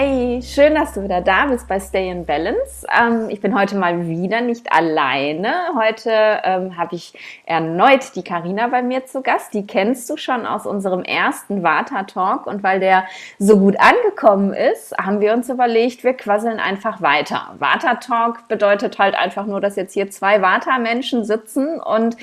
[0.00, 2.86] Hey, schön, dass du wieder da bist bei Stay in Balance.
[2.96, 5.52] Ähm, ich bin heute mal wieder nicht alleine.
[5.74, 6.12] Heute
[6.44, 7.14] ähm, habe ich
[7.46, 9.54] erneut die Karina bei mir zu Gast.
[9.54, 13.06] Die kennst du schon aus unserem ersten Vata Talk und weil der
[13.40, 17.56] so gut angekommen ist, haben wir uns überlegt, wir quasseln einfach weiter.
[17.58, 22.16] Vata Talk bedeutet halt einfach nur, dass jetzt hier zwei Vata Menschen sitzen und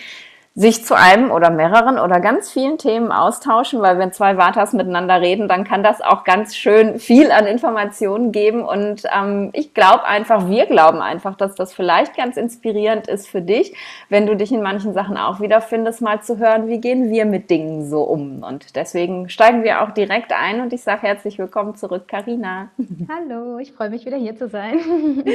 [0.57, 5.19] sich zu einem oder mehreren oder ganz vielen Themen austauschen, weil wenn zwei Vatas miteinander
[5.19, 8.63] reden, dann kann das auch ganz schön viel an Informationen geben.
[8.63, 13.41] Und ähm, ich glaube einfach, wir glauben einfach, dass das vielleicht ganz inspirierend ist für
[13.41, 13.75] dich,
[14.07, 17.49] wenn du dich in manchen Sachen auch wiederfindest, mal zu hören, wie gehen wir mit
[17.49, 18.41] Dingen so um.
[18.41, 22.69] Und deswegen steigen wir auch direkt ein und ich sage herzlich willkommen zurück, Karina.
[23.09, 24.79] Hallo, ich freue mich wieder hier zu sein.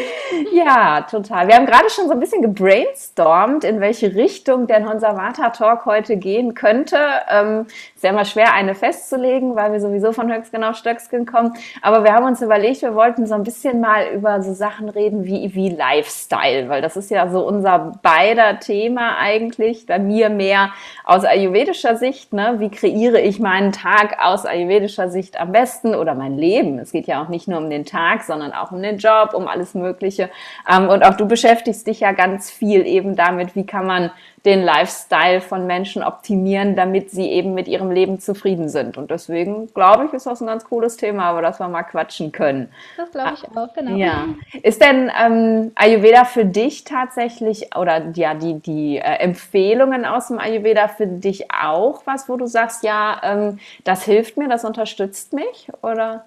[0.54, 1.46] ja, total.
[1.46, 5.86] Wir haben gerade schon so ein bisschen gebrainstormt, in welche Richtung denn unser unser Vata-Talk
[5.86, 6.96] heute gehen könnte.
[7.30, 11.54] Ähm, ist ja immer schwer, eine festzulegen, weil wir sowieso von Höchstgen auf Stöcksken kommen.
[11.82, 15.24] Aber wir haben uns überlegt, wir wollten so ein bisschen mal über so Sachen reden
[15.24, 19.86] wie, wie Lifestyle, weil das ist ja so unser beider Thema eigentlich.
[19.86, 20.70] Bei mir mehr
[21.04, 22.32] aus ayurvedischer Sicht.
[22.32, 22.56] Ne?
[22.58, 26.78] Wie kreiere ich meinen Tag aus ayurvedischer Sicht am besten oder mein Leben?
[26.78, 29.48] Es geht ja auch nicht nur um den Tag, sondern auch um den Job, um
[29.48, 30.30] alles Mögliche.
[30.70, 34.10] Ähm, und auch du beschäftigst dich ja ganz viel eben damit, wie kann man
[34.44, 38.96] den Lifestyle von Menschen optimieren, damit sie eben mit ihrem Leben zufrieden sind.
[38.96, 42.32] Und deswegen glaube ich, ist das ein ganz cooles Thema, aber dass wir mal quatschen
[42.32, 42.70] können.
[42.96, 43.96] Das glaube ich auch, genau.
[43.96, 44.28] Ja.
[44.62, 50.38] Ist denn ähm, Ayurveda für dich tatsächlich oder ja die, die äh, Empfehlungen aus dem
[50.38, 55.34] Ayurveda für dich auch was, wo du sagst, ja, ähm, das hilft mir, das unterstützt
[55.34, 55.68] mich?
[55.82, 56.24] Oder?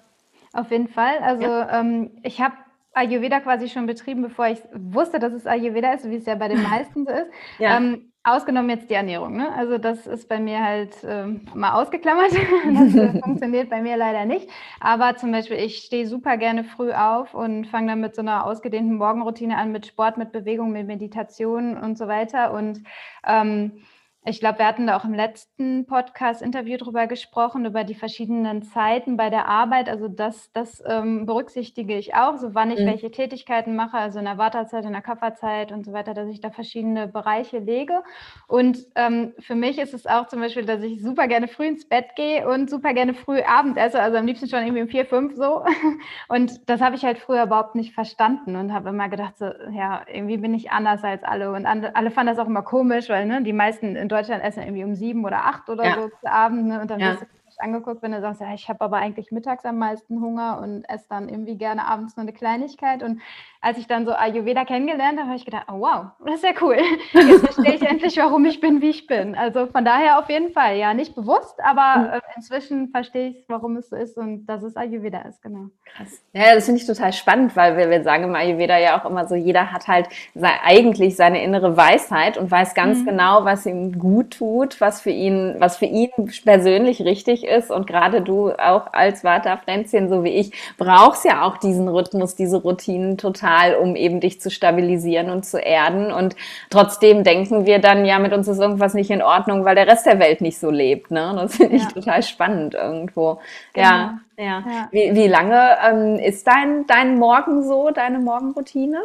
[0.52, 1.18] Auf jeden Fall.
[1.20, 1.80] Also ja.
[1.80, 2.54] ähm, ich habe
[2.94, 6.48] Ayurveda quasi schon betrieben, bevor ich wusste, dass es Ayurveda ist, wie es ja bei
[6.48, 7.30] den meisten so ist.
[7.58, 7.76] Ja.
[7.76, 9.36] Ähm, ausgenommen jetzt die Ernährung.
[9.36, 9.54] Ne?
[9.54, 12.32] Also das ist bei mir halt ähm, mal ausgeklammert.
[12.74, 14.48] das äh, funktioniert bei mir leider nicht.
[14.80, 18.46] Aber zum Beispiel, ich stehe super gerne früh auf und fange dann mit so einer
[18.46, 22.52] ausgedehnten Morgenroutine an, mit Sport, mit Bewegung, mit Meditation und so weiter.
[22.54, 22.82] Und
[23.26, 23.84] ähm,
[24.26, 29.18] ich glaube, wir hatten da auch im letzten Podcast-Interview drüber gesprochen, über die verschiedenen Zeiten
[29.18, 29.90] bei der Arbeit.
[29.90, 32.86] Also das, das ähm, berücksichtige ich auch, so wann ich mhm.
[32.86, 36.40] welche Tätigkeiten mache, also in der Wartezeit, in der Kafferzeit und so weiter, dass ich
[36.40, 38.02] da verschiedene Bereiche lege.
[38.46, 41.86] Und ähm, für mich ist es auch zum Beispiel, dass ich super gerne früh ins
[41.86, 45.04] Bett gehe und super gerne früh Abend esse, also am liebsten schon irgendwie um vier,
[45.04, 45.64] fünf so.
[46.28, 50.02] Und das habe ich halt früher überhaupt nicht verstanden und habe immer gedacht, so, ja,
[50.10, 51.52] irgendwie bin ich anders als alle.
[51.52, 54.84] Und alle fanden das auch immer komisch, weil ne, die meisten in Deutschland essen irgendwie
[54.84, 55.94] um sieben oder acht oder ja.
[55.94, 56.66] so zu Abend.
[56.66, 56.80] Ne?
[56.80, 57.12] Und dann ja.
[57.12, 57.26] wirst du
[57.60, 61.06] angeguckt, wenn du sagst, ja, ich habe aber eigentlich mittags am meisten Hunger und esse
[61.08, 63.02] dann irgendwie gerne abends nur eine Kleinigkeit.
[63.02, 63.20] Und
[63.60, 66.50] als ich dann so Ayurveda kennengelernt habe, habe ich gedacht, oh wow, das ist ja
[66.60, 66.76] cool.
[67.12, 69.34] Jetzt verstehe ich endlich, warum ich bin, wie ich bin.
[69.34, 72.06] Also von daher auf jeden Fall, ja, nicht bewusst, aber mhm.
[72.14, 75.68] äh, inzwischen verstehe ich, warum es so ist und dass es Ayurveda ist, genau.
[75.84, 76.22] Krass.
[76.32, 79.26] Ja, das finde ich total spannend, weil wir, wir sagen im Ayurveda ja auch immer
[79.26, 83.06] so, jeder hat halt sei, eigentlich seine innere Weisheit und weiß ganz mhm.
[83.06, 86.10] genau, was ihm gut tut, was für ihn, was für ihn
[86.44, 87.70] persönlich richtig ist.
[87.70, 92.56] Und gerade du auch als Vata-Pflänzchen, so wie ich, brauchst ja auch diesen Rhythmus, diese
[92.56, 96.12] Routinen total total, um eben dich zu stabilisieren und zu erden.
[96.12, 96.36] Und
[96.70, 100.06] trotzdem denken wir dann, ja, mit uns ist irgendwas nicht in Ordnung, weil der Rest
[100.06, 101.10] der Welt nicht so lebt.
[101.10, 101.32] Ne?
[101.36, 101.90] Das finde ich ja.
[101.90, 103.40] total spannend irgendwo.
[103.72, 103.88] Genau.
[103.88, 104.44] Ja, ja.
[104.44, 104.88] ja.
[104.90, 109.00] Wie, wie lange ähm, ist dein, dein Morgen so, deine Morgenroutine?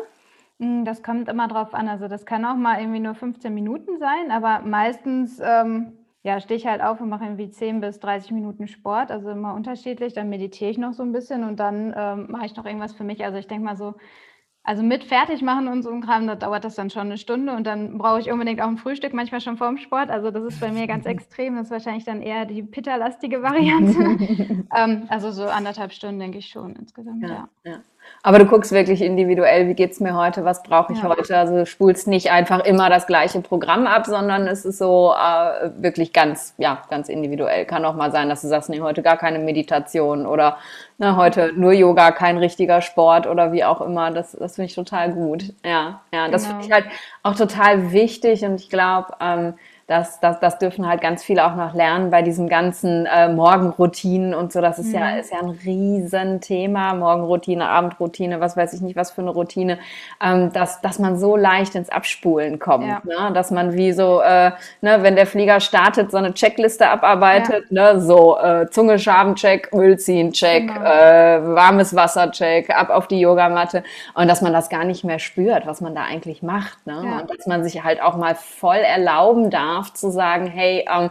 [0.60, 1.88] Hm, das kommt immer drauf an.
[1.88, 6.58] Also das kann auch mal irgendwie nur 15 Minuten sein, aber meistens ähm, ja, stehe
[6.58, 10.14] ich halt auf und mache irgendwie 10 bis 30 Minuten Sport, also immer unterschiedlich.
[10.14, 13.04] Dann meditiere ich noch so ein bisschen und dann ähm, mache ich noch irgendwas für
[13.04, 13.24] mich.
[13.24, 13.96] Also ich denke mal so
[14.64, 17.56] also mit fertig machen und so ein Kram, da dauert das dann schon eine Stunde
[17.56, 20.10] und dann brauche ich unbedingt auch ein Frühstück, manchmal schon vorm Sport.
[20.10, 21.56] Also das ist bei mir ganz extrem.
[21.56, 24.66] Das ist wahrscheinlich dann eher die pitterlastige Variante.
[24.76, 27.50] ähm, also so anderthalb Stunden denke ich schon insgesamt, ja.
[27.64, 27.72] ja.
[27.72, 27.80] ja.
[28.22, 31.10] Aber du guckst wirklich individuell, wie geht es mir heute, was brauche ich ja.
[31.10, 31.38] heute.
[31.38, 35.70] Also du spulst nicht einfach immer das gleiche Programm ab, sondern es ist so äh,
[35.82, 37.66] wirklich ganz, ja, ganz individuell.
[37.66, 40.58] Kann auch mal sein, dass du sagst, nee, heute gar keine Meditation oder
[40.98, 44.12] ne, heute nur Yoga, kein richtiger Sport oder wie auch immer.
[44.12, 45.54] Das, das finde ich total gut.
[45.64, 46.56] Ja, ja, das genau.
[46.56, 46.86] finde ich halt
[47.24, 49.54] auch total wichtig und ich glaube, ähm,
[49.90, 54.36] das, das, das dürfen halt ganz viele auch noch lernen bei diesen ganzen äh, Morgenroutinen
[54.36, 54.62] und so.
[54.62, 55.00] Das ist mhm.
[55.00, 56.94] ja, ist ja ein Riesenthema.
[56.94, 59.80] Morgenroutine, Abendroutine, was weiß ich nicht, was für eine Routine,
[60.24, 62.86] ähm, dass, dass man so leicht ins Abspulen kommt.
[62.86, 63.02] Ja.
[63.04, 63.34] Ne?
[63.34, 64.52] Dass man wie so, äh,
[64.82, 67.94] ne, wenn der Flieger startet, so eine Checkliste abarbeitet, ja.
[67.94, 68.02] ne?
[68.02, 68.98] so äh, Zunge,
[69.74, 70.86] Öl ziehen, Check, genau.
[70.86, 73.84] äh, warmes Wasser, Check, ab auf die Yogamatte
[74.14, 76.86] und dass man das gar nicht mehr spürt, was man da eigentlich macht.
[76.86, 77.02] Ne?
[77.04, 77.20] Ja.
[77.22, 81.10] Und dass man sich halt auch mal voll erlauben darf, darf, zu sagen, hey, ähm,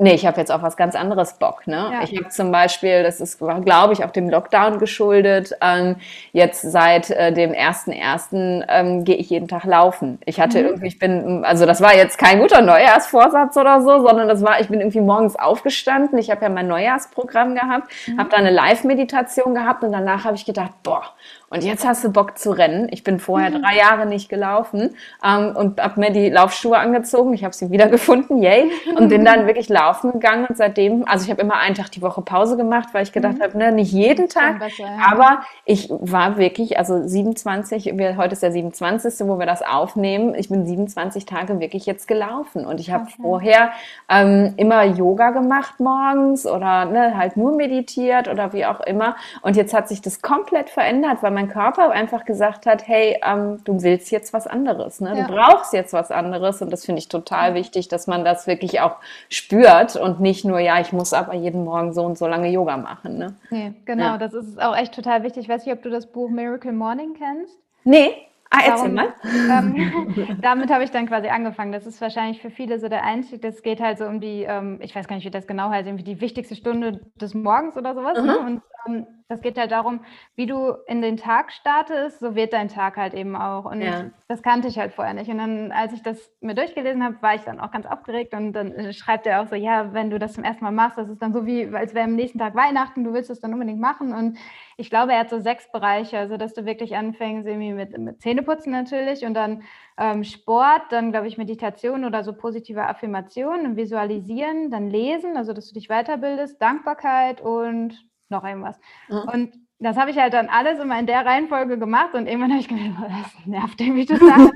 [0.00, 1.66] Nee, ich habe jetzt auf was ganz anderes Bock.
[1.66, 1.90] Ne?
[1.92, 2.02] Ja.
[2.04, 5.96] Ich habe zum Beispiel, das ist, glaube ich, auch dem Lockdown geschuldet, ähm,
[6.32, 8.64] jetzt seit äh, dem 1.1.
[8.68, 10.20] Ähm, gehe ich jeden Tag laufen.
[10.24, 10.66] Ich hatte mhm.
[10.66, 14.60] irgendwie, ich bin, also das war jetzt kein guter Neujahrsvorsatz oder so, sondern das war,
[14.60, 16.16] ich bin irgendwie morgens aufgestanden.
[16.20, 18.20] Ich habe ja mein Neujahrsprogramm gehabt, mhm.
[18.20, 21.02] habe da eine Live-Meditation gehabt und danach habe ich gedacht, boah,
[21.50, 22.88] und jetzt hast du Bock zu rennen.
[22.90, 23.62] Ich bin vorher mhm.
[23.62, 27.32] drei Jahre nicht gelaufen ähm, und habe mir die Laufschuhe angezogen.
[27.32, 28.70] Ich habe sie wiedergefunden, yay.
[28.94, 30.46] Und bin dann wirklich laufen gegangen.
[30.48, 33.38] Und seitdem, also ich habe immer einen Tag die Woche Pause gemacht, weil ich gedacht
[33.38, 33.42] mhm.
[33.42, 34.58] habe, ne, nicht jeden Tag.
[34.58, 34.98] Besser, ja.
[35.10, 40.34] Aber ich war wirklich, also 27, wir, heute ist der 27., wo wir das aufnehmen.
[40.34, 42.66] Ich bin 27 Tage wirklich jetzt gelaufen.
[42.66, 43.14] Und ich habe okay.
[43.20, 43.70] vorher
[44.08, 49.16] ähm, immer Yoga gemacht morgens oder ne, halt nur meditiert oder wie auch immer.
[49.42, 53.58] Und jetzt hat sich das komplett verändert, weil mein Körper einfach gesagt hat, hey, ähm,
[53.64, 55.16] du willst jetzt was anderes, ne?
[55.16, 55.26] Ja.
[55.26, 58.80] du brauchst jetzt was anderes und das finde ich total wichtig, dass man das wirklich
[58.80, 58.96] auch
[59.28, 62.76] spürt und nicht nur, ja, ich muss aber jeden Morgen so und so lange Yoga
[62.76, 63.18] machen.
[63.18, 63.34] Ne?
[63.50, 64.18] Nee, genau, ja.
[64.18, 65.44] das ist auch echt total wichtig.
[65.44, 67.58] Ich weiß nicht, ob du das Buch Miracle Morning kennst.
[67.84, 69.12] Nee, Ah, erzähl mal.
[69.24, 71.70] Ähm, damit habe ich dann quasi angefangen.
[71.70, 73.42] Das ist wahrscheinlich für viele so der Einstieg.
[73.42, 75.86] Das geht halt so um die, ähm, ich weiß gar nicht, wie das genau heißt,
[75.86, 78.16] irgendwie die wichtigste Stunde des Morgens oder sowas.
[78.22, 78.38] Ne?
[78.40, 78.46] Mhm.
[78.46, 80.00] Und ähm, das geht halt darum,
[80.36, 83.66] wie du in den Tag startest, so wird dein Tag halt eben auch.
[83.66, 84.06] Und ja.
[84.26, 85.28] das kannte ich halt vorher nicht.
[85.30, 88.32] Und dann, als ich das mir durchgelesen habe, war ich dann auch ganz aufgeregt.
[88.32, 90.96] Und dann äh, schreibt er auch so, ja, wenn du das zum ersten Mal machst,
[90.96, 93.52] das ist dann so wie, als wäre am nächsten Tag Weihnachten, du willst es dann
[93.52, 94.14] unbedingt machen.
[94.14, 94.38] Und
[94.78, 98.22] ich glaube, er hat so sechs Bereiche, also dass du wirklich anfängst, irgendwie mit, mit
[98.22, 99.62] Zähneputzen natürlich und dann
[99.98, 105.68] ähm, Sport, dann glaube ich Meditation oder so positive Affirmationen, Visualisieren, dann Lesen, also dass
[105.68, 108.78] du dich weiterbildest, Dankbarkeit und noch irgendwas.
[109.08, 109.28] Mhm.
[109.32, 112.60] Und das habe ich halt dann alles immer in der Reihenfolge gemacht und irgendwann habe
[112.60, 114.50] ich gedacht, das nervt irgendwie total.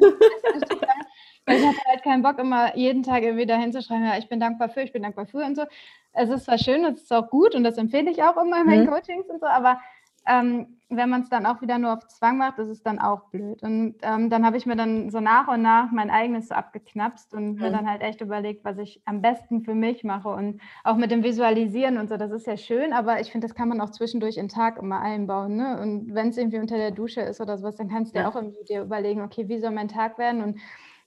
[1.45, 4.39] Weil ich hatte halt keinen Bock, immer jeden Tag irgendwie da hinzuschreiben, ja, ich bin
[4.39, 5.65] dankbar für, ich bin dankbar für und so.
[6.13, 8.67] Es ist zwar schön, es ist auch gut und das empfehle ich auch immer in
[8.67, 8.91] meinen mhm.
[8.91, 9.81] Coachings und so, aber
[10.27, 13.31] ähm, wenn man es dann auch wieder nur auf Zwang macht, ist es dann auch
[13.31, 13.63] blöd.
[13.63, 17.35] Und ähm, dann habe ich mir dann so nach und nach mein eigenes so abgeknapst
[17.35, 17.61] und mhm.
[17.61, 20.29] mir dann halt echt überlegt, was ich am besten für mich mache.
[20.29, 23.55] Und auch mit dem Visualisieren und so, das ist ja schön, aber ich finde, das
[23.55, 25.57] kann man auch zwischendurch in den Tag immer einbauen.
[25.57, 25.81] Ne?
[25.81, 28.25] Und wenn es irgendwie unter der Dusche ist oder sowas, dann kannst du ja.
[28.25, 30.43] dir auch irgendwie dir überlegen, okay, wie soll mein Tag werden?
[30.43, 30.61] Und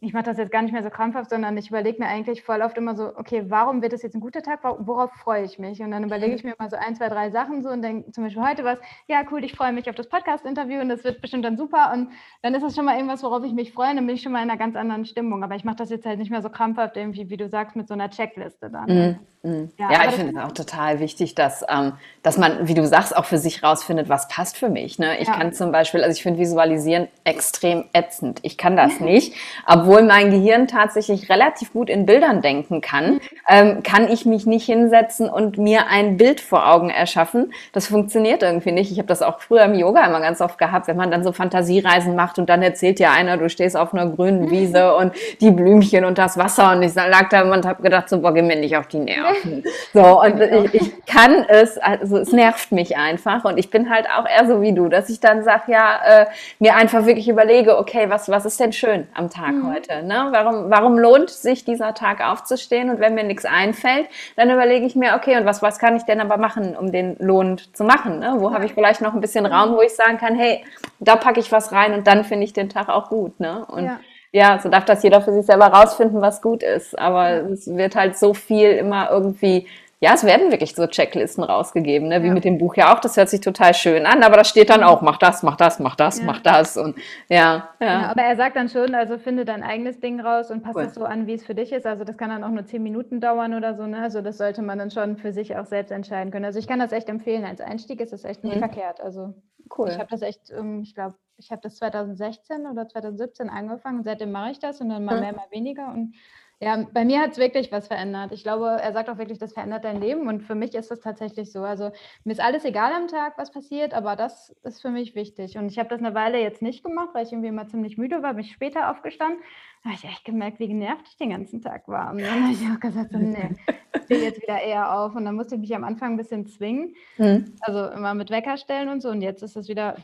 [0.06, 2.62] ich mache das jetzt gar nicht mehr so krampfhaft, sondern ich überlege mir eigentlich voll
[2.62, 4.60] oft immer so, okay, warum wird es jetzt ein guter Tag?
[4.64, 5.82] Worauf freue ich mich?
[5.82, 8.24] Und dann überlege ich mir mal so ein, zwei, drei Sachen so und denke zum
[8.24, 11.44] Beispiel heute was, ja, cool, ich freue mich auf das Podcast-Interview und das wird bestimmt
[11.44, 11.92] dann super.
[11.94, 12.10] Und
[12.44, 14.32] dann ist das schon mal irgendwas, worauf ich mich freue, und dann bin ich schon
[14.32, 15.44] mal in einer ganz anderen Stimmung.
[15.44, 17.88] Aber ich mache das jetzt halt nicht mehr so krampfhaft, irgendwie, wie du sagst, mit
[17.88, 18.86] so einer Checkliste dann.
[18.86, 19.20] Mhm.
[19.46, 19.72] Mhm.
[19.78, 21.94] Ja, ja ich finde es auch total wichtig, dass, ähm,
[22.24, 24.98] dass man, wie du sagst, auch für sich rausfindet, was passt für mich.
[24.98, 25.20] Ne?
[25.20, 25.36] Ich ja.
[25.36, 28.40] kann zum Beispiel, also ich finde Visualisieren extrem ätzend.
[28.42, 29.34] Ich kann das nicht,
[29.68, 33.20] obwohl mein Gehirn tatsächlich relativ gut in Bildern denken kann, mhm.
[33.48, 37.54] ähm, kann ich mich nicht hinsetzen und mir ein Bild vor Augen erschaffen.
[37.74, 38.92] Das funktioniert irgendwie nicht.
[38.92, 41.32] Ich habe das auch früher im Yoga immer ganz oft gehabt, wenn man dann so
[41.32, 45.52] Fantasiereisen macht und dann erzählt dir einer, du stehst auf einer grünen Wiese und die
[45.52, 48.56] Blümchen und das Wasser und ich lag da und habe gedacht, so, boah, geh mir
[48.56, 49.64] nicht auf die Nerven.
[49.94, 53.46] So, und ich, ich, kann es, also es nervt mich einfach.
[53.46, 56.26] Und ich bin halt auch eher so wie du, dass ich dann sage, ja, äh,
[56.60, 59.74] mir einfach wirklich überlege, okay, was, was ist denn schön am Tag mhm.
[59.74, 59.85] heute?
[59.90, 60.28] Ne?
[60.32, 62.90] Warum, warum lohnt sich dieser Tag aufzustehen?
[62.90, 66.04] Und wenn mir nichts einfällt, dann überlege ich mir, okay, und was, was kann ich
[66.04, 68.20] denn aber machen, um den lohnt zu machen?
[68.20, 68.36] Ne?
[68.38, 70.64] Wo habe ich vielleicht noch ein bisschen Raum, wo ich sagen kann, hey,
[71.00, 73.40] da packe ich was rein und dann finde ich den Tag auch gut.
[73.40, 73.66] Ne?
[73.66, 74.00] Und ja
[74.36, 77.00] ja, so darf das jeder für sich selber rausfinden, was gut ist.
[77.00, 79.66] Aber es wird halt so viel immer irgendwie,
[80.02, 82.22] ja, es werden wirklich so Checklisten rausgegeben, ne?
[82.22, 82.34] wie ja.
[82.34, 83.00] mit dem Buch ja auch.
[83.00, 85.80] Das hört sich total schön an, aber da steht dann auch, mach das, mach das,
[85.80, 86.26] mach das, ja.
[86.26, 86.76] mach das.
[86.76, 86.98] Und
[87.30, 87.98] ja, ja.
[87.98, 90.86] Genau, aber er sagt dann schon, also finde dein eigenes Ding raus und passe cool.
[90.86, 91.86] es so an, wie es für dich ist.
[91.86, 93.88] Also das kann dann auch nur zehn Minuten dauern oder so.
[93.88, 94.02] Ne?
[94.02, 96.46] Also das sollte man dann schon für sich auch selbst entscheiden können.
[96.46, 97.46] Also ich kann das echt empfehlen.
[97.46, 98.60] Als Einstieg ist das echt nicht mhm.
[98.60, 99.00] verkehrt.
[99.00, 99.34] Also
[99.78, 99.88] cool.
[99.90, 104.04] Ich habe das echt, ähm, ich glaube, ich habe das 2016 oder 2017 angefangen.
[104.04, 105.88] Seitdem mache ich das und dann mal mehr, mal weniger.
[105.88, 106.16] Und
[106.62, 108.32] ja, bei mir hat es wirklich was verändert.
[108.32, 110.28] Ich glaube, er sagt auch wirklich, das verändert dein Leben.
[110.28, 111.64] Und für mich ist das tatsächlich so.
[111.64, 111.92] Also
[112.24, 115.58] mir ist alles egal am Tag, was passiert, aber das ist für mich wichtig.
[115.58, 118.24] Und ich habe das eine Weile jetzt nicht gemacht, weil ich irgendwie immer ziemlich müde
[118.24, 119.40] war, bin ich später aufgestanden.
[119.84, 122.12] Da habe ich echt gemerkt, wie genervt ich den ganzen Tag war.
[122.12, 123.50] Und dann habe ich auch gesagt, so, nee,
[123.94, 125.14] ich stehe jetzt wieder eher auf.
[125.14, 126.96] Und dann musste ich mich am Anfang ein bisschen zwingen.
[127.18, 127.54] Mhm.
[127.60, 129.10] Also immer mit Wecker stellen und so.
[129.10, 129.98] Und jetzt ist es wieder,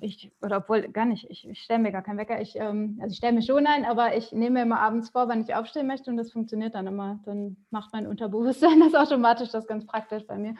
[0.00, 2.40] ich, oder obwohl gar nicht, ich, ich stelle mir gar keinen Wecker.
[2.40, 5.28] Ich, ähm, also ich stelle mir schon ein, aber ich nehme mir immer abends vor,
[5.28, 7.20] wann ich aufstehen möchte und das funktioniert dann immer.
[7.24, 10.54] Dann macht mein Unterbewusstsein das automatisch, das ist ganz praktisch bei mir.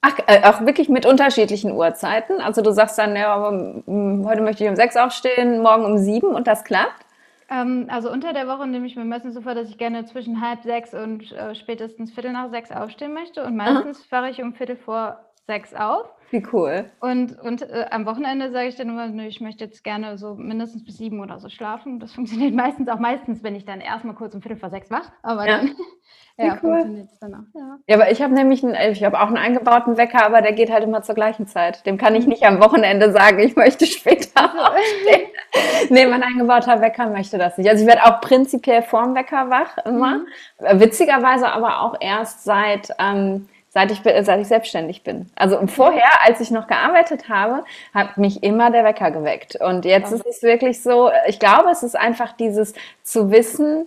[0.00, 2.40] Ach, äh, auch wirklich mit unterschiedlichen Uhrzeiten?
[2.40, 6.46] Also du sagst dann, ja, heute möchte ich um sechs aufstehen, morgen um sieben und
[6.48, 7.06] das klappt?
[7.48, 10.40] Ähm, also unter der Woche nehme ich mir meistens so vor, dass ich gerne zwischen
[10.40, 13.44] halb sechs und äh, spätestens Viertel nach sechs aufstehen möchte.
[13.44, 16.06] Und meistens fahre ich um Viertel vor sechs auf.
[16.32, 16.86] Wie cool.
[17.00, 20.34] Und, und äh, am Wochenende sage ich dann immer, nö, ich möchte jetzt gerne so
[20.34, 22.00] mindestens bis sieben oder so schlafen.
[22.00, 25.12] Das funktioniert meistens auch meistens, wenn ich dann erstmal kurz um Viertel vor sechs wach.
[25.22, 25.58] Aber ja.
[25.58, 25.76] dann,
[26.38, 26.58] ja, cool.
[26.60, 27.54] funktioniert es dann auch.
[27.54, 27.78] Ja.
[27.86, 30.70] ja, aber ich habe nämlich einen, ich habe auch einen eingebauten Wecker, aber der geht
[30.70, 31.84] halt immer zur gleichen Zeit.
[31.84, 35.28] Dem kann ich nicht am Wochenende sagen, ich möchte später aufstehen.
[35.90, 37.68] nee, mein eingebauter Wecker möchte das nicht.
[37.68, 40.20] Also ich werde auch prinzipiell vorm Wecker wach immer.
[40.20, 40.80] Mhm.
[40.80, 45.30] Witzigerweise aber auch erst seit ähm, seit ich, seit ich selbstständig bin.
[45.34, 47.64] Also vorher, als ich noch gearbeitet habe,
[47.94, 49.56] hat mich immer der Wecker geweckt.
[49.56, 53.86] Und jetzt ist es wirklich so, ich glaube, es ist einfach dieses zu wissen,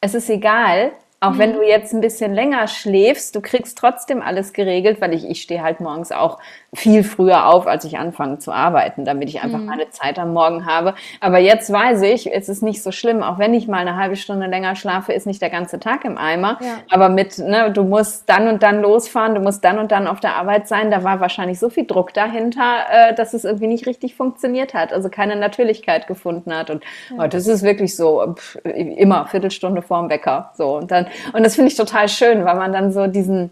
[0.00, 1.38] es ist egal, auch mhm.
[1.38, 5.40] wenn du jetzt ein bisschen länger schläfst, du kriegst trotzdem alles geregelt, weil ich, ich
[5.40, 6.38] stehe halt morgens auch
[6.76, 9.66] viel früher auf, als ich anfange zu arbeiten, damit ich einfach mhm.
[9.66, 10.94] meine Zeit am Morgen habe.
[11.20, 14.16] Aber jetzt weiß ich, es ist nicht so schlimm, auch wenn ich mal eine halbe
[14.16, 16.58] Stunde länger schlafe, ist nicht der ganze Tag im Eimer.
[16.60, 16.74] Ja.
[16.90, 20.20] Aber mit, ne, du musst dann und dann losfahren, du musst dann und dann auf
[20.20, 23.86] der Arbeit sein, da war wahrscheinlich so viel Druck dahinter, äh, dass es irgendwie nicht
[23.86, 26.68] richtig funktioniert hat, also keine Natürlichkeit gefunden hat.
[26.68, 27.24] Und ja.
[27.24, 30.50] oh, das ist wirklich so, pff, immer Viertelstunde vorm Wecker.
[30.54, 33.50] So, und dann, und das finde ich total schön, weil man dann so diesen,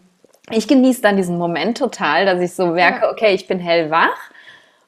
[0.51, 4.31] ich genieße dann diesen Moment total, dass ich so merke, okay, ich bin hellwach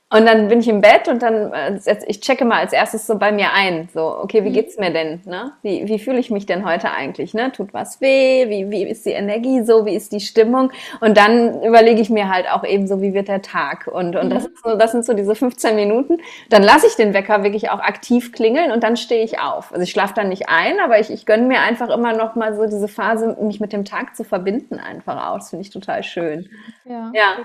[0.08, 3.18] und dann bin ich im Bett und dann, äh, ich checke mal als erstes so
[3.18, 4.52] bei mir ein, so, okay, wie mhm.
[4.52, 5.52] geht's mir denn, ne?
[5.62, 7.50] Wie, wie fühle ich mich denn heute eigentlich, ne?
[7.50, 8.48] Tut was weh?
[8.48, 9.84] Wie, wie ist die Energie so?
[9.84, 10.70] Wie ist die Stimmung?
[11.00, 13.88] Und dann überlege ich mir halt auch eben so, wie wird der Tag?
[13.92, 14.54] Und, und das, mhm.
[14.54, 16.18] ist so, das sind so diese 15 Minuten.
[16.50, 19.72] Dann lasse ich den Wecker wirklich auch aktiv klingeln und dann stehe ich auf.
[19.72, 22.54] Also ich schlafe dann nicht ein, aber ich, ich gönne mir einfach immer noch mal
[22.54, 25.38] so diese Phase, mich mit dem Tag zu verbinden einfach auch.
[25.38, 26.48] Das finde ich total schön.
[26.84, 27.10] Ja.
[27.12, 27.36] Ja.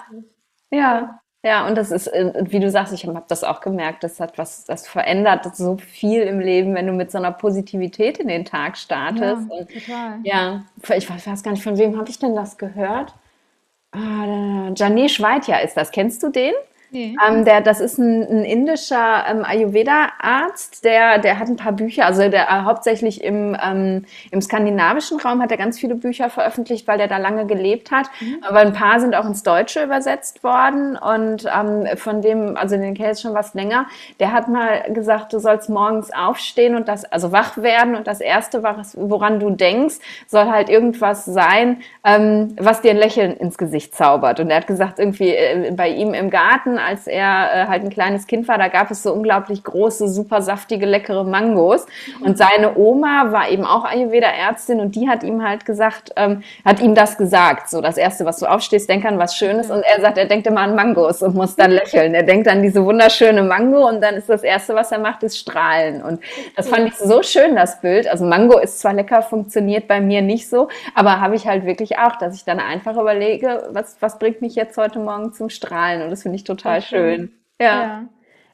[0.70, 1.21] ja.
[1.43, 4.38] Ja, und das ist, äh, wie du sagst, ich habe das auch gemerkt, das hat
[4.38, 8.45] was, das verändert so viel im Leben, wenn du mit so einer Positivität in den
[8.45, 9.50] Tag startest.
[9.50, 10.19] Ja, und, total.
[10.24, 13.15] Ja, ich weiß gar nicht, von wem habe ich denn das gehört?
[13.91, 15.91] Ah, Jané Schweitja ist das.
[15.91, 16.53] Kennst du den?
[16.93, 17.15] Nee.
[17.25, 22.05] Ähm, der, das ist ein, ein indischer ähm, Ayurveda-Arzt, der, der hat ein paar Bücher,
[22.05, 26.89] also der äh, hauptsächlich im, ähm, im skandinavischen Raum hat er ganz viele Bücher veröffentlicht,
[26.89, 28.07] weil der da lange gelebt hat.
[28.19, 28.43] Mhm.
[28.45, 30.98] Aber ein paar sind auch ins Deutsche übersetzt worden.
[30.98, 33.86] Und ähm, von dem, also den kenne ich schon was länger,
[34.19, 38.19] der hat mal gesagt, du sollst morgens aufstehen und das, also wach werden und das
[38.19, 38.63] Erste,
[38.95, 39.95] woran du denkst,
[40.27, 44.41] soll halt irgendwas sein, ähm, was dir ein Lächeln ins Gesicht zaubert.
[44.41, 47.89] Und er hat gesagt, irgendwie äh, bei ihm im Garten als er äh, halt ein
[47.89, 51.85] kleines Kind war, da gab es so unglaublich große, super saftige, leckere Mangos.
[52.21, 56.79] Und seine Oma war eben auch Ayurveda-Ärztin und die hat ihm halt gesagt, ähm, hat
[56.79, 57.69] ihm das gesagt.
[57.69, 59.69] So, das Erste, was du aufstehst, denk an was Schönes.
[59.69, 62.13] Und er sagt, er denkt immer an Mangos und muss dann lächeln.
[62.13, 65.38] Er denkt an diese wunderschöne Mango und dann ist das Erste, was er macht, ist
[65.38, 66.01] strahlen.
[66.01, 66.21] Und
[66.55, 68.07] das fand ich so schön, das Bild.
[68.07, 71.97] Also Mango ist zwar lecker, funktioniert bei mir nicht so, aber habe ich halt wirklich
[71.97, 76.01] auch, dass ich dann einfach überlege, was, was bringt mich jetzt heute Morgen zum Strahlen?
[76.01, 77.32] Und das finde ich total total schön.
[77.60, 77.82] Ja.
[77.82, 78.10] ja.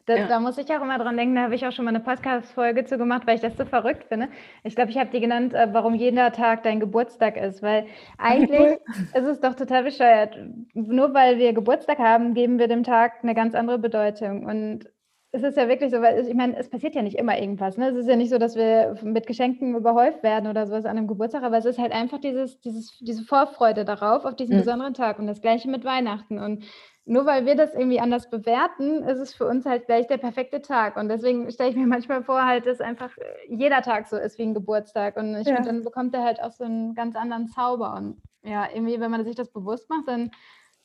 [0.08, 0.26] Da, ja.
[0.26, 2.86] da, muss ich auch immer dran denken, da habe ich auch schon mal eine Podcast-Folge
[2.86, 4.28] zu gemacht, weil ich das so verrückt finde.
[4.64, 8.78] Ich glaube, ich habe die genannt, äh, warum jeder Tag dein Geburtstag ist, weil eigentlich
[9.14, 10.38] ist es doch total bescheuert.
[10.72, 14.46] Nur weil wir Geburtstag haben, geben wir dem Tag eine ganz andere Bedeutung.
[14.46, 14.88] Und
[15.30, 17.76] es ist ja wirklich so, weil ich meine, es passiert ja nicht immer irgendwas.
[17.76, 17.88] Ne?
[17.88, 21.06] Es ist ja nicht so, dass wir mit Geschenken überhäuft werden oder sowas an einem
[21.06, 24.60] Geburtstag, aber es ist halt einfach dieses, dieses, diese Vorfreude darauf, auf diesen mhm.
[24.60, 25.18] besonderen Tag.
[25.18, 26.38] Und das gleiche mit Weihnachten.
[26.38, 26.64] Und
[27.08, 30.60] nur weil wir das irgendwie anders bewerten, ist es für uns halt gleich der perfekte
[30.60, 30.96] Tag.
[30.96, 34.38] Und deswegen stelle ich mir manchmal vor, halt, dass einfach äh, jeder Tag so ist
[34.38, 35.16] wie ein Geburtstag.
[35.16, 35.54] Und ich ja.
[35.54, 37.94] finde, dann bekommt er halt auch so einen ganz anderen Zauber.
[37.94, 40.30] Und ja, irgendwie, wenn man sich das bewusst macht, dann,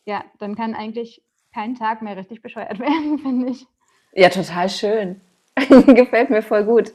[0.06, 1.22] ja, dann kann eigentlich
[1.54, 3.68] kein Tag mehr richtig bescheuert werden, finde ich.
[4.14, 5.22] Ja, total schön.
[5.70, 6.92] Gefällt mir voll gut.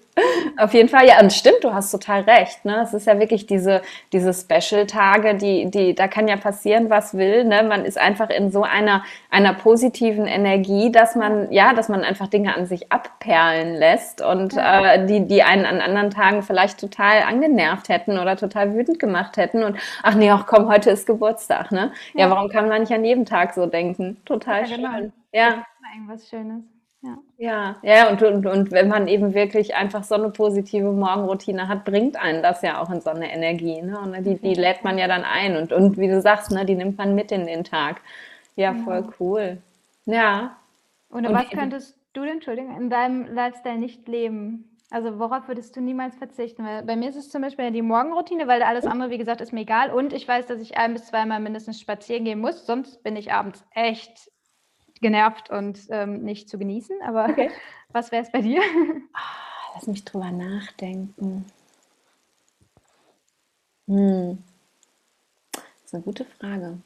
[0.56, 2.64] Auf jeden Fall, ja, und stimmt, du hast total recht.
[2.64, 2.80] Ne?
[2.82, 7.44] Es ist ja wirklich diese, diese Special-Tage, die, die, da kann ja passieren, was will.
[7.44, 7.62] Ne?
[7.62, 12.26] Man ist einfach in so einer, einer positiven Energie, dass man, ja, dass man einfach
[12.26, 14.94] Dinge an sich abperlen lässt und ja.
[14.94, 19.36] äh, die, die einen an anderen Tagen vielleicht total angenervt hätten oder total wütend gemacht
[19.36, 19.62] hätten.
[19.62, 21.92] Und ach nee, ach komm, heute ist Geburtstag, ne?
[22.14, 24.16] Ja, ja warum kann man nicht an jedem Tag so denken?
[24.24, 24.92] Total ja, genau.
[24.96, 25.12] schön.
[25.32, 25.64] Ja.
[25.94, 26.77] Irgendwas Schönes.
[27.00, 31.68] Ja, ja, ja und, und, und wenn man eben wirklich einfach so eine positive Morgenroutine
[31.68, 33.80] hat, bringt einen das ja auch in so eine Energie.
[33.82, 33.98] Ne?
[34.00, 36.74] Und die, die lädt man ja dann ein und, und wie du sagst, ne, die
[36.74, 38.00] nimmt man mit in den Tag.
[38.56, 39.10] Ja, voll ja.
[39.20, 39.58] cool.
[40.06, 40.56] Ja.
[41.08, 44.76] Und, und was könntest du denn, Entschuldigung, in deinem Lifestyle nicht leben?
[44.90, 46.64] Also worauf würdest du niemals verzichten?
[46.64, 49.52] Weil bei mir ist es zum Beispiel die Morgenroutine, weil alles andere, wie gesagt, ist
[49.52, 49.90] mir egal.
[49.92, 53.32] Und ich weiß, dass ich ein bis zweimal mindestens spazieren gehen muss, sonst bin ich
[53.32, 54.30] abends echt
[55.00, 56.96] genervt und ähm, nicht zu genießen.
[57.02, 57.50] Aber okay.
[57.92, 58.60] was wäre es bei dir?
[59.12, 61.46] Ah, lass mich drüber nachdenken.
[63.86, 64.38] Hm.
[65.52, 66.78] Das ist eine gute Frage.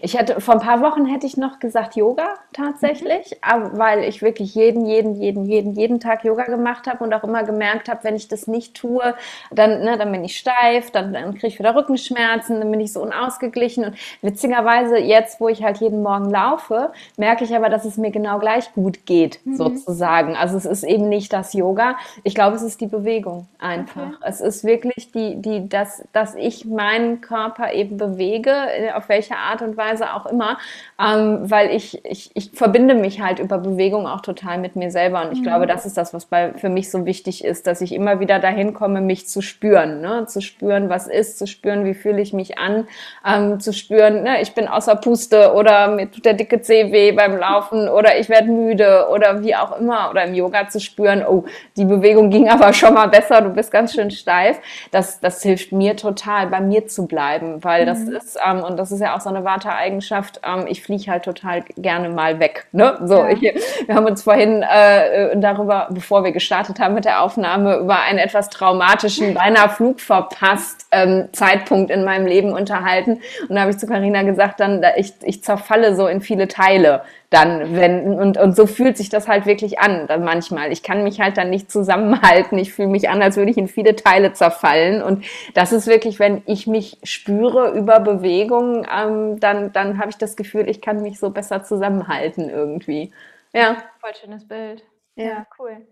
[0.00, 3.78] Ich hätte vor ein paar Wochen hätte ich noch gesagt Yoga tatsächlich, mhm.
[3.78, 7.42] weil ich wirklich jeden, jeden, jeden, jeden, jeden Tag Yoga gemacht habe und auch immer
[7.42, 9.14] gemerkt habe, wenn ich das nicht tue,
[9.50, 12.92] dann, ne, dann bin ich steif, dann, dann kriege ich wieder Rückenschmerzen, dann bin ich
[12.92, 13.84] so unausgeglichen.
[13.84, 18.10] Und witzigerweise jetzt, wo ich halt jeden Morgen laufe, merke ich aber, dass es mir
[18.10, 19.56] genau gleich gut geht, mhm.
[19.56, 20.36] sozusagen.
[20.36, 21.96] Also es ist eben nicht das Yoga.
[22.24, 24.06] Ich glaube, es ist die Bewegung einfach.
[24.06, 24.16] Okay.
[24.22, 28.52] Es ist wirklich die, die, dass, dass ich meinen Körper eben bewege,
[28.94, 30.58] auf welche Art und Weise auch immer,
[31.00, 35.22] ähm, weil ich, ich, ich verbinde mich halt über Bewegung auch total mit mir selber.
[35.22, 35.44] Und ich mhm.
[35.44, 38.38] glaube, das ist das, was bei, für mich so wichtig ist, dass ich immer wieder
[38.38, 40.26] dahin komme, mich zu spüren, ne?
[40.26, 42.86] zu spüren, was ist, zu spüren, wie fühle ich mich an,
[43.26, 44.42] ähm, zu spüren, ne?
[44.42, 48.28] ich bin außer Puste oder mir tut der dicke Zeh weh beim Laufen oder ich
[48.28, 51.44] werde müde oder wie auch immer oder im Yoga zu spüren, oh,
[51.76, 54.58] die Bewegung ging aber schon mal besser, du bist ganz schön steif.
[54.90, 57.86] Das, das hilft mir total, bei mir zu bleiben, weil mhm.
[57.86, 61.24] das ist, ähm, und das ist ja auch so eine Vater-Eigenschaft, ähm, ich fliege halt
[61.24, 62.66] total gerne mal weg.
[62.72, 62.98] Ne?
[63.04, 63.30] So, ja.
[63.30, 68.00] ich, wir haben uns vorhin äh, darüber, bevor wir gestartet haben mit der Aufnahme, über
[68.00, 73.20] einen etwas traumatischen, beinahe Flug verpasst ähm, Zeitpunkt in meinem Leben unterhalten.
[73.48, 77.02] Und da habe ich zu Karina gesagt, dann ich, ich zerfalle so in viele Teile
[77.30, 80.70] dann, wenn, und, und so fühlt sich das halt wirklich an, dann manchmal.
[80.70, 82.56] Ich kann mich halt dann nicht zusammenhalten.
[82.58, 85.02] Ich fühle mich an, als würde ich in viele Teile zerfallen.
[85.02, 90.16] Und das ist wirklich, wenn ich mich spüre über Bewegung, ähm, dann, dann habe ich
[90.18, 93.12] das Gefühl, ich kann mich so besser zusammenhalten irgendwie.
[93.52, 93.76] Ja.
[94.00, 94.84] Voll schönes Bild.
[95.16, 95.86] Ja, ja cool.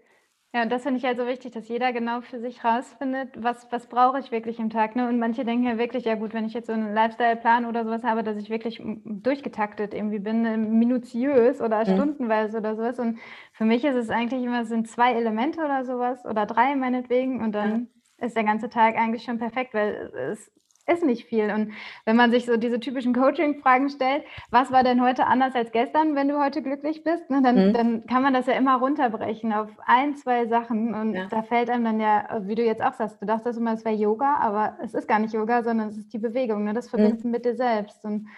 [0.54, 3.66] Ja, und das finde ich halt so wichtig, dass jeder genau für sich rausfindet, was,
[3.72, 4.94] was brauche ich wirklich im Tag.
[4.94, 5.08] Ne?
[5.08, 8.04] Und manche denken ja wirklich, ja gut, wenn ich jetzt so einen Lifestyle-Plan oder sowas
[8.04, 11.94] habe, dass ich wirklich durchgetaktet irgendwie bin, äh, minutiös oder mhm.
[11.94, 13.00] stundenweise oder sowas.
[13.00, 13.18] Und
[13.52, 17.42] für mich ist es eigentlich immer, es sind zwei Elemente oder sowas oder drei meinetwegen
[17.42, 17.88] und dann mhm.
[18.18, 20.52] ist der ganze Tag eigentlich schon perfekt, weil es
[20.86, 21.50] ist nicht viel.
[21.50, 21.72] Und
[22.04, 26.14] wenn man sich so diese typischen Coaching-Fragen stellt, was war denn heute anders als gestern,
[26.14, 27.72] wenn du heute glücklich bist, ne, dann, mhm.
[27.72, 30.94] dann kann man das ja immer runterbrechen auf ein, zwei Sachen.
[30.94, 31.26] Und ja.
[31.26, 33.94] da fällt einem dann ja, wie du jetzt auch sagst, du dachtest immer, es wäre
[33.94, 36.90] Yoga, aber es ist gar nicht Yoga, sondern es ist die Bewegung, ne, das mhm.
[36.98, 37.32] Verbinden mhm.
[37.32, 38.04] mit dir selbst.
[38.04, 38.28] Und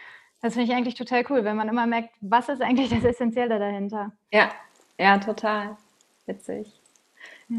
[0.41, 3.59] das finde ich eigentlich total cool, wenn man immer merkt, was ist eigentlich das Essentielle
[3.59, 4.13] dahinter.
[4.33, 4.51] Ja,
[4.99, 5.77] ja, total.
[6.27, 6.81] Witzig.
[7.49, 7.57] Ja.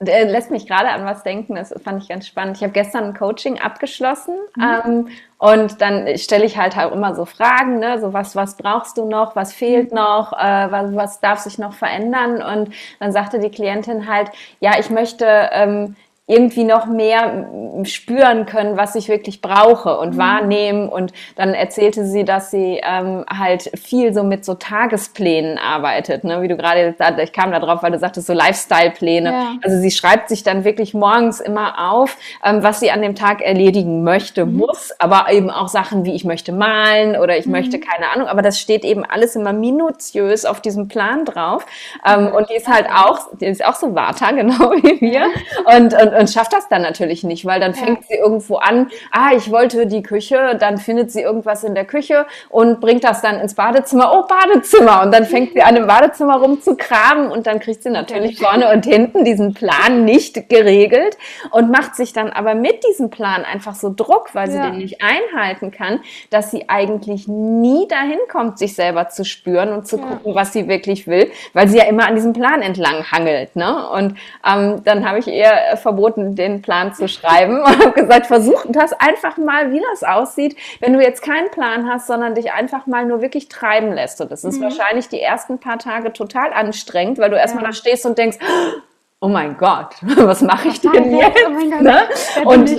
[0.00, 2.56] Er lässt mich gerade an was denken, das fand ich ganz spannend.
[2.56, 4.62] Ich habe gestern ein Coaching abgeschlossen mhm.
[4.62, 5.08] ähm,
[5.38, 7.98] und dann stelle ich halt auch immer so Fragen, ne?
[8.00, 9.96] so was, was brauchst du noch, was fehlt mhm.
[9.96, 12.42] noch, äh, was, was darf sich noch verändern?
[12.42, 14.30] Und dann sagte die Klientin halt,
[14.60, 15.96] ja, ich möchte ähm,
[16.28, 17.48] irgendwie noch mehr
[17.84, 20.18] spüren können, was ich wirklich brauche und mhm.
[20.18, 20.88] wahrnehmen.
[20.90, 26.42] Und dann erzählte sie, dass sie ähm, halt viel so mit so Tagesplänen arbeitet, ne?
[26.42, 29.30] wie du gerade, ich kam da drauf, weil du sagtest, so Lifestyle-Pläne.
[29.30, 29.52] Ja.
[29.62, 33.40] Also sie schreibt sich dann wirklich morgens immer auf, ähm, was sie an dem Tag
[33.40, 34.58] erledigen möchte, mhm.
[34.58, 37.52] muss, aber eben auch Sachen wie ich möchte malen oder ich mhm.
[37.52, 41.64] möchte keine Ahnung, aber das steht eben alles immer minutiös auf diesem Plan drauf.
[42.06, 45.22] Ähm, und die ist halt auch, die ist auch so Vata, genau wie wir.
[45.64, 48.06] Und, und und schafft das dann natürlich nicht, weil dann fängt ja.
[48.08, 52.26] sie irgendwo an, ah, ich wollte die Küche, dann findet sie irgendwas in der Küche
[52.48, 55.02] und bringt das dann ins Badezimmer, oh, Badezimmer.
[55.02, 58.84] Und dann fängt sie an, im Badezimmer rumzukramen und dann kriegt sie natürlich vorne und
[58.84, 61.16] hinten diesen Plan nicht geregelt
[61.50, 64.70] und macht sich dann aber mit diesem Plan einfach so Druck, weil sie ja.
[64.70, 66.00] den nicht einhalten kann,
[66.30, 70.04] dass sie eigentlich nie dahin kommt, sich selber zu spüren und zu ja.
[70.04, 73.56] gucken, was sie wirklich will, weil sie ja immer an diesem Plan entlang hangelt.
[73.56, 73.88] Ne?
[73.90, 78.26] Und ähm, dann habe ich ihr verboten, angeboten, den Plan zu schreiben und habe gesagt,
[78.26, 82.52] versuch das einfach mal, wie das aussieht, wenn du jetzt keinen Plan hast, sondern dich
[82.52, 84.20] einfach mal nur wirklich treiben lässt.
[84.20, 84.64] Und das ist mhm.
[84.64, 87.70] wahrscheinlich die ersten paar Tage total anstrengend, weil du erstmal ja.
[87.70, 88.38] da stehst und denkst,
[89.20, 91.36] oh mein Gott, was mache ich denn jetzt?
[91.46, 92.02] Oh ne?
[92.44, 92.70] Und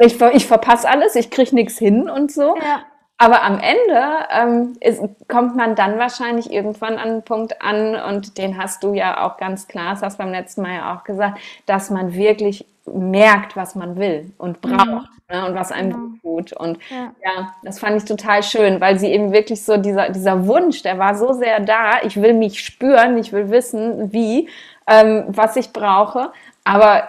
[0.00, 2.56] ich, ich verpasse alles, ich kriege nichts hin und so.
[2.56, 2.82] Ja.
[3.22, 8.36] Aber am Ende ähm, ist, kommt man dann wahrscheinlich irgendwann an einen Punkt an, und
[8.36, 11.04] den hast du ja auch ganz klar, das hast du beim letzten Mal ja auch
[11.04, 15.08] gesagt, dass man wirklich merkt, was man will und braucht mhm.
[15.30, 16.08] ne, und was einem genau.
[16.22, 16.52] tut.
[16.52, 17.12] Und ja.
[17.24, 17.54] ja.
[17.62, 21.14] das fand ich total schön, weil sie eben wirklich so, dieser, dieser Wunsch, der war
[21.14, 24.48] so sehr da, ich will mich spüren, ich will wissen, wie,
[24.86, 26.32] ähm, was ich brauche,
[26.64, 27.08] aber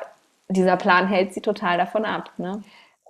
[0.49, 2.31] dieser Plan hält sie total davon ab.
[2.37, 2.61] Ne?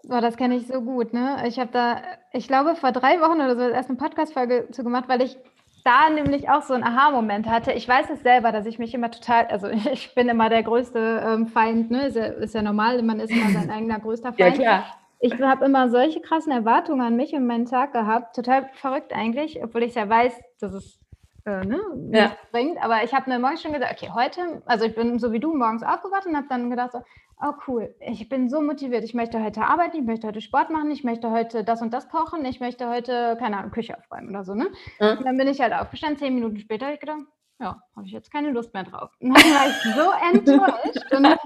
[0.04, 1.44] Boah, das kenne ich so gut, ne?
[1.48, 5.06] Ich habe da, ich glaube, vor drei Wochen oder so erst eine Podcast-Folge zu gemacht,
[5.08, 5.38] weil ich
[5.84, 7.72] da nämlich auch so einen Aha-Moment hatte.
[7.74, 11.24] Ich weiß es selber, dass ich mich immer total, also ich bin immer der größte
[11.26, 12.08] ähm, Feind, ne?
[12.08, 14.58] Ist ja, ist ja normal, man ist immer sein eigener größter Feind.
[14.58, 14.86] Ja, klar.
[15.20, 18.36] Ich habe immer solche krassen Erwartungen an mich und meinen Tag gehabt.
[18.36, 21.00] Total verrückt eigentlich, obwohl ich ja weiß, dass es
[21.46, 21.80] äh, ne,
[22.12, 22.38] ja.
[22.52, 22.82] bringt.
[22.82, 25.54] Aber ich habe mir morgens schon gesagt, okay, heute, also ich bin so wie du
[25.56, 27.00] morgens aufgewacht und habe dann gedacht, so,
[27.42, 30.92] oh cool, ich bin so motiviert, ich möchte heute arbeiten, ich möchte heute Sport machen,
[30.92, 34.46] ich möchte heute das und das kochen, ich möchte heute, keine Ahnung, Küche aufräumen oder
[34.46, 34.70] so, ne?
[35.00, 35.18] Mhm.
[35.18, 37.20] Und dann bin ich halt aufgestanden, zehn Minuten später habe ich gedacht,
[37.60, 39.12] ja, habe ich jetzt keine Lust mehr drauf.
[39.20, 41.10] Und dann war ich so enttäuscht.
[41.10, 41.40] Gedacht,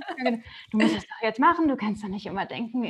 [0.71, 2.83] du musst es doch jetzt machen, du kannst doch nicht immer denken,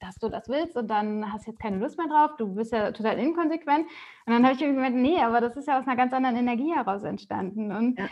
[0.00, 2.72] dass du das willst und dann hast du jetzt keine Lust mehr drauf, du bist
[2.72, 3.86] ja total inkonsequent.
[4.26, 6.36] Und dann habe ich mir gedacht, nee, aber das ist ja aus einer ganz anderen
[6.36, 7.72] Energie heraus entstanden.
[7.72, 8.06] Und ja.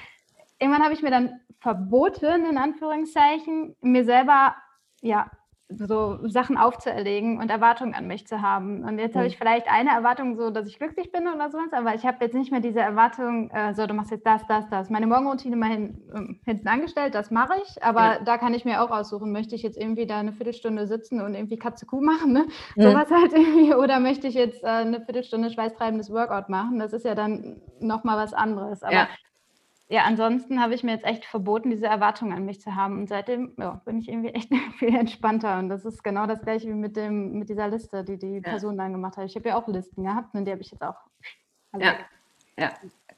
[0.59, 4.55] irgendwann habe ich mir dann verboten, in Anführungszeichen, mir selber
[5.01, 5.31] ja,
[5.77, 8.85] so Sachen aufzuerlegen und Erwartungen an mich zu haben.
[8.85, 11.95] Und jetzt habe ich vielleicht eine Erwartung, so dass ich glücklich bin oder sowas, aber
[11.95, 14.91] ich habe jetzt nicht mehr diese Erwartung, äh, so du machst jetzt das, das, das.
[14.91, 18.19] Meine Morgenroutine mal hin, äh, hinten angestellt, das mache ich, aber ja.
[18.25, 21.35] da kann ich mir auch aussuchen, möchte ich jetzt irgendwie da eine Viertelstunde sitzen und
[21.35, 22.47] irgendwie Katze Kuh machen, ne?
[22.77, 22.83] Mhm.
[22.83, 26.79] Sowas halt irgendwie, oder möchte ich jetzt äh, eine Viertelstunde schweißtreibendes Workout machen?
[26.79, 28.83] Das ist ja dann nochmal was anderes.
[28.83, 29.09] Aber ja
[29.93, 33.01] ja, ansonsten habe ich mir jetzt echt verboten, diese Erwartungen an mich zu haben.
[33.01, 35.59] Und seitdem ja, bin ich irgendwie echt viel entspannter.
[35.59, 38.79] Und das ist genau das gleiche wie mit, dem, mit dieser Liste, die die Person
[38.79, 39.27] dann gemacht hat.
[39.27, 40.97] Ich habe ja auch Listen gehabt und die habe ich jetzt auch.
[41.79, 41.97] Ja,
[42.59, 42.73] ja.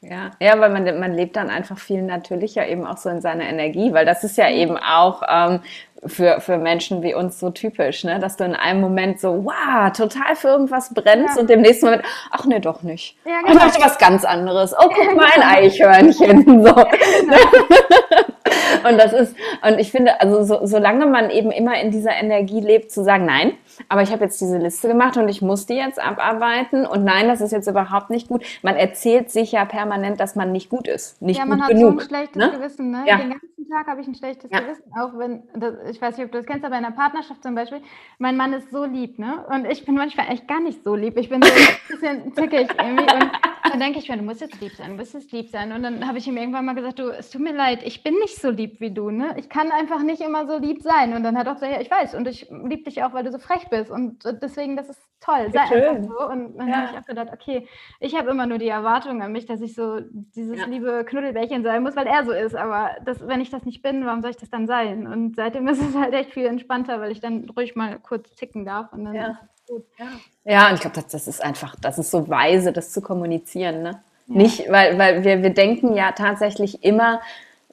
[0.09, 3.45] Ja, ja, weil man, man lebt dann einfach viel natürlicher eben auch so in seiner
[3.45, 4.57] Energie, weil das ist ja mhm.
[4.57, 5.61] eben auch ähm,
[6.07, 8.19] für, für Menschen wie uns so typisch, ne?
[8.19, 11.43] dass du in einem Moment so, wow, total für irgendwas brennst ja.
[11.43, 13.17] und im nächsten Moment, ach nee, doch nicht.
[13.25, 13.53] Ja, genau.
[13.53, 14.75] Ich möchte was ganz anderes.
[14.75, 16.45] Oh, guck mal, ein Eichhörnchen.
[16.65, 16.73] So.
[16.73, 16.87] Genau.
[18.89, 22.61] und das ist, und ich finde, also so, solange man eben immer in dieser Energie
[22.61, 23.53] lebt, zu sagen, nein,
[23.89, 27.29] aber ich habe jetzt diese Liste gemacht und ich muss die jetzt abarbeiten und nein,
[27.29, 28.45] das ist jetzt überhaupt nicht gut.
[28.63, 31.71] Man erzählt sich ja permanent, dass man nicht gut ist, nicht ja, gut genug.
[31.71, 32.51] Ja, man hat so ein schlechtes ne?
[32.51, 33.05] Gewissen, ne?
[33.07, 33.17] Ja.
[33.19, 34.61] Den ganzen Tag habe ich ein schlechtes ja.
[34.61, 37.43] Gewissen, auch wenn, das, ich weiß nicht, ob du das kennst, aber in einer Partnerschaft
[37.43, 37.81] zum Beispiel,
[38.19, 39.45] mein Mann ist so lieb, ne?
[39.49, 41.17] Und ich bin manchmal echt gar nicht so lieb.
[41.17, 43.31] Ich bin so ein bisschen zickig irgendwie und
[43.71, 45.73] dann denke ich mir, du musst jetzt lieb sein, du musst jetzt lieb sein.
[45.73, 48.15] Und dann habe ich ihm irgendwann mal gesagt, du, es tut mir leid, ich bin
[48.15, 49.35] nicht so lieb wie du, ne?
[49.39, 51.15] Ich kann einfach nicht immer so lieb sein.
[51.15, 53.25] Und dann hat er auch gesagt, ja, ich weiß und ich liebe dich auch, weil
[53.25, 55.83] du so frech bist und deswegen, das ist toll, sei Schön.
[55.83, 56.29] einfach so.
[56.29, 56.77] Und dann ja.
[56.77, 57.67] habe ich auch gedacht, okay,
[58.01, 60.67] ich habe immer nur die Erwartung an mich, dass ich so dieses ja.
[60.67, 62.55] liebe Knuddelbärchen sein muss, weil er so ist.
[62.55, 65.07] Aber das, wenn ich das nicht bin, warum soll ich das dann sein?
[65.07, 68.65] Und seitdem ist es halt echt viel entspannter, weil ich dann ruhig mal kurz ticken
[68.65, 69.39] darf und dann ja.
[69.67, 70.07] Gut, ja.
[70.45, 73.83] ja, und ich glaube, das, das ist einfach, das ist so weise, das zu kommunizieren.
[73.83, 74.03] Ne?
[74.27, 74.37] Ja.
[74.37, 77.21] Nicht, weil, weil wir, wir denken ja tatsächlich immer,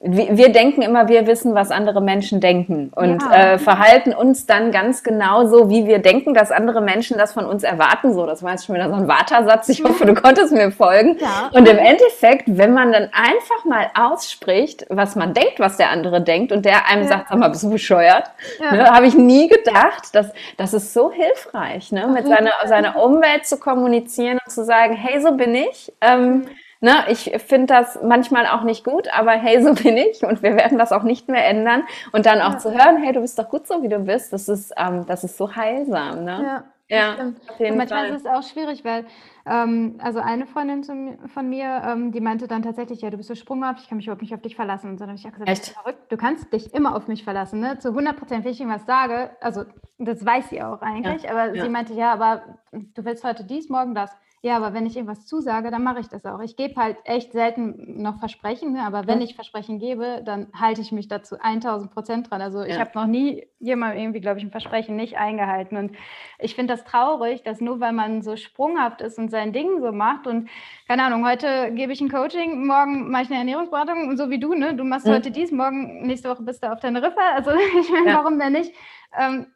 [0.04, 3.52] wir denken immer, wir wissen, was andere Menschen denken und ja.
[3.52, 7.62] äh, verhalten uns dann ganz genauso, wie wir denken, dass andere Menschen das von uns
[7.62, 8.12] erwarten.
[8.12, 9.68] So, das war jetzt schon wieder so ein Watersatz.
[9.68, 11.18] Ich hoffe, du konntest mir folgen.
[11.20, 11.50] Ja.
[11.52, 16.20] Und im Endeffekt, wenn man dann einfach mal ausspricht, was man denkt, was der andere
[16.20, 17.08] denkt und der einem ja.
[17.08, 18.24] sagt, sag mal, bist du bescheuert?
[18.58, 20.14] Ne, Habe ich nie gedacht.
[20.14, 24.94] dass das ist so hilfreich, ne, mit seiner, seiner Umwelt zu kommunizieren und zu sagen,
[24.94, 25.92] hey, so bin ich.
[26.00, 26.48] Ähm, mhm
[26.84, 30.56] Ne, ich finde das manchmal auch nicht gut, aber hey, so bin ich und wir
[30.56, 31.84] werden das auch nicht mehr ändern.
[32.10, 32.58] Und dann auch ja.
[32.58, 35.22] zu hören, hey, du bist doch gut so, wie du bist, das ist, ähm, das
[35.22, 36.24] ist so heilsam.
[36.24, 36.64] Ne?
[36.88, 38.16] Ja, ja auf jeden manchmal Fall.
[38.16, 39.06] ist es auch schwierig, weil
[39.46, 43.28] ähm, also eine Freundin zum, von mir, ähm, die meinte dann tatsächlich, ja, du bist
[43.28, 44.90] so sprunghaft, ich kann mich überhaupt nicht auf dich verlassen.
[44.90, 45.68] Und dann habe ich auch gesagt, Echt?
[45.68, 47.60] verrückt, du kannst dich immer auf mich verlassen.
[47.60, 47.78] Ne?
[47.78, 49.62] Zu 100 Prozent, wenn ich irgendwas sage, also
[49.98, 51.30] das weiß sie auch eigentlich, ja.
[51.30, 52.42] aber sie meinte, ja, aber
[52.72, 54.10] du willst heute dies, morgen das.
[54.44, 56.40] Ja, aber wenn ich irgendwas zusage, dann mache ich das auch.
[56.40, 58.82] Ich gebe halt echt selten noch Versprechen, ne?
[58.82, 62.42] aber wenn ich Versprechen gebe, dann halte ich mich dazu 1000 Prozent dran.
[62.42, 62.80] Also ich ja.
[62.80, 65.76] habe noch nie jemand irgendwie, glaube ich, ein Versprechen nicht eingehalten.
[65.76, 65.92] Und
[66.40, 69.92] ich finde das traurig, dass nur weil man so sprunghaft ist und sein Ding so
[69.92, 70.48] macht und
[70.88, 74.54] keine Ahnung, heute gebe ich ein Coaching, morgen mache ich eine Ernährungsberatung, so wie du,
[74.54, 74.74] ne?
[74.74, 75.12] Du machst mhm.
[75.12, 77.20] heute dies, morgen, nächste Woche bist du auf deine Riffe.
[77.36, 78.16] Also ich meine, ja.
[78.16, 78.74] warum denn nicht?
[79.16, 79.46] Ähm,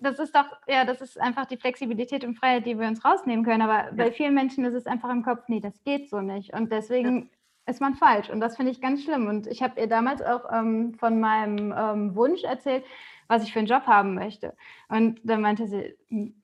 [0.00, 3.44] das ist doch, ja, das ist einfach die Flexibilität und Freiheit, die wir uns rausnehmen
[3.44, 3.62] können.
[3.62, 3.90] Aber ja.
[3.92, 6.54] bei vielen Menschen ist es einfach im Kopf, nee, das geht so nicht.
[6.54, 7.26] Und deswegen ja.
[7.66, 8.30] ist man falsch.
[8.30, 9.28] Und das finde ich ganz schlimm.
[9.28, 12.84] Und ich habe ihr damals auch ähm, von meinem ähm, Wunsch erzählt,
[13.28, 14.54] was ich für einen Job haben möchte.
[14.88, 16.34] Und dann meinte sie, hm,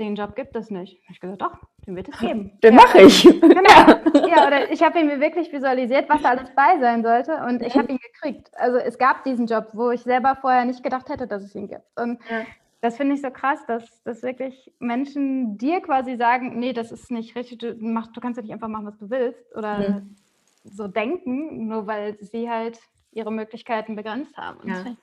[0.00, 1.00] den Job gibt es nicht.
[1.08, 1.56] Ich gesagt, doch,
[1.86, 2.58] den wird es geben.
[2.64, 3.24] Den ja, mache ich.
[3.40, 4.26] Genau.
[4.26, 7.36] Ja, oder ich habe ihn mir wirklich visualisiert, was da alles bei sein sollte.
[7.46, 8.50] Und ich habe ihn gekriegt.
[8.56, 11.68] Also es gab diesen Job, wo ich selber vorher nicht gedacht hätte, dass es ihn
[11.68, 11.84] gibt.
[11.96, 12.44] Und ja
[12.80, 17.10] das finde ich so krass, dass, dass wirklich Menschen dir quasi sagen, nee, das ist
[17.10, 20.16] nicht richtig, du, mach, du kannst ja nicht einfach machen, was du willst oder mhm.
[20.64, 22.78] so denken, nur weil sie halt
[23.10, 24.60] ihre Möglichkeiten begrenzt haben.
[24.60, 24.74] Und ja.
[24.74, 24.98] das finde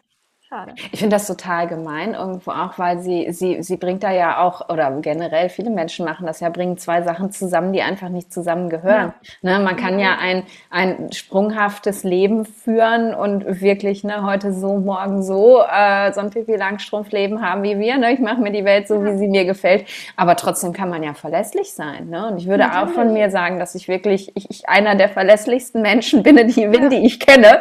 [0.56, 0.74] schade.
[0.92, 4.70] Ich finde das total gemein irgendwo auch, weil sie, sie, sie bringt da ja auch,
[4.70, 9.14] oder generell viele Menschen machen das ja, bringen zwei Sachen zusammen, die einfach nicht zusammengehören.
[9.42, 9.58] Ja.
[9.58, 15.24] Ne, man kann ja ein, ein sprunghaftes Leben führen und wirklich ne, heute so, morgen
[15.24, 17.98] so, äh, so ein Pipi Langstrumpf-Leben haben wie wir.
[17.98, 18.14] Ne?
[18.14, 19.06] Ich mache mir die Welt so, ja.
[19.06, 19.86] wie sie mir gefällt.
[20.16, 22.10] Aber trotzdem kann man ja verlässlich sein.
[22.10, 22.28] Ne?
[22.28, 22.90] Und ich würde Natürlich.
[22.90, 26.68] auch von mir sagen, dass ich wirklich ich, ich einer der verlässlichsten Menschen bin, die,
[26.68, 27.60] bin, die ich kenne,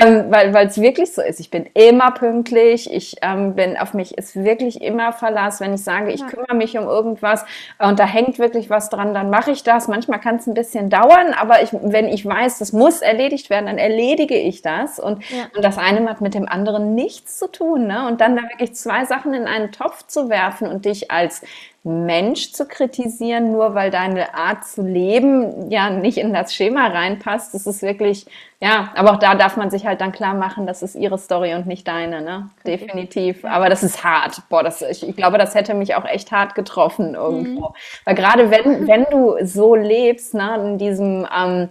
[0.00, 1.40] ähm, weil es wirklich so ist.
[1.40, 5.60] Ich bin immer pünktlich, ich ähm, bin auf mich ist wirklich immer Verlass.
[5.60, 6.26] Wenn ich sage, ich ja.
[6.26, 7.44] kümmere mich um irgendwas
[7.78, 9.88] und da hängt wirklich was dran, dann mache ich das.
[9.88, 13.66] Manchmal kann es ein bisschen dauern, aber ich, wenn ich weiß, das muss erledigt werden,
[13.66, 14.98] dann erledige ich das.
[14.98, 15.44] Und, ja.
[15.54, 17.86] und das eine hat mit dem anderen nichts zu tun.
[17.86, 18.06] Ne?
[18.06, 21.42] Und dann da wirklich zwei Sachen in einen Topf zu werfen und dich als
[21.86, 27.54] Mensch zu kritisieren, nur weil deine Art zu leben ja nicht in das Schema reinpasst.
[27.54, 28.26] Das ist wirklich,
[28.60, 31.54] ja, aber auch da darf man sich halt dann klar machen, das ist ihre Story
[31.54, 32.50] und nicht deine, ne?
[32.66, 33.44] Definitiv.
[33.44, 34.42] Aber das ist hart.
[34.48, 37.68] Boah, das, ich, ich glaube, das hätte mich auch echt hart getroffen irgendwo.
[37.68, 37.74] Mhm.
[38.04, 41.68] Weil gerade wenn, wenn du so lebst, ne, in diesem, ähm,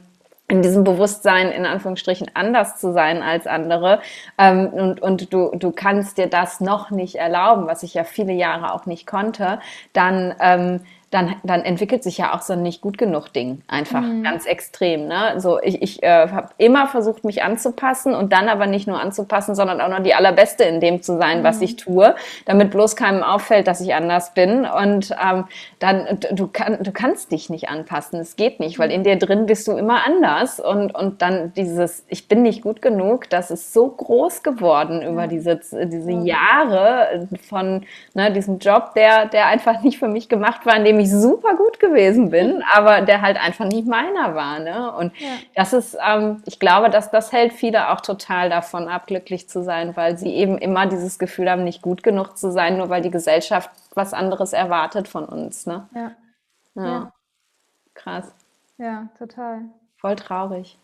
[0.48, 4.02] in diesem Bewusstsein in Anführungsstrichen anders zu sein als andere.
[4.38, 8.34] Ähm, und, und du, du kannst dir das noch nicht erlauben, was ich ja viele
[8.34, 9.60] Jahre auch nicht konnte,
[9.94, 10.82] dann ähm,
[11.16, 14.24] dann, dann entwickelt sich ja auch so ein nicht gut genug Ding einfach mhm.
[14.24, 15.08] ganz extrem.
[15.08, 15.36] Ne?
[15.38, 19.56] So, ich ich äh, habe immer versucht, mich anzupassen und dann aber nicht nur anzupassen,
[19.56, 21.44] sondern auch noch die allerbeste in dem zu sein, mhm.
[21.46, 24.66] was ich tue, damit bloß keinem auffällt, dass ich anders bin.
[24.66, 25.46] Und ähm,
[25.80, 29.46] dann, du, kann, du kannst dich nicht anpassen, es geht nicht, weil in dir drin
[29.46, 30.60] bist du immer anders.
[30.60, 35.22] Und, und dann dieses, ich bin nicht gut genug, das ist so groß geworden über
[35.22, 35.28] ja.
[35.28, 40.76] diese, diese Jahre von ne, diesem Job, der, der einfach nicht für mich gemacht war,
[40.76, 44.60] in dem ich super gut gewesen bin, aber der halt einfach nicht meiner war.
[44.60, 44.92] Ne?
[44.92, 45.28] Und ja.
[45.56, 49.64] das ist, ähm, ich glaube, dass das hält viele auch total davon ab, glücklich zu
[49.64, 53.02] sein, weil sie eben immer dieses Gefühl haben, nicht gut genug zu sein, nur weil
[53.02, 55.66] die Gesellschaft was anderes erwartet von uns.
[55.66, 55.88] Ne?
[55.94, 56.12] Ja.
[56.76, 56.86] ja.
[56.86, 57.12] ja.
[57.94, 58.34] Krass.
[58.78, 59.62] Ja, total.
[59.98, 60.78] Voll traurig.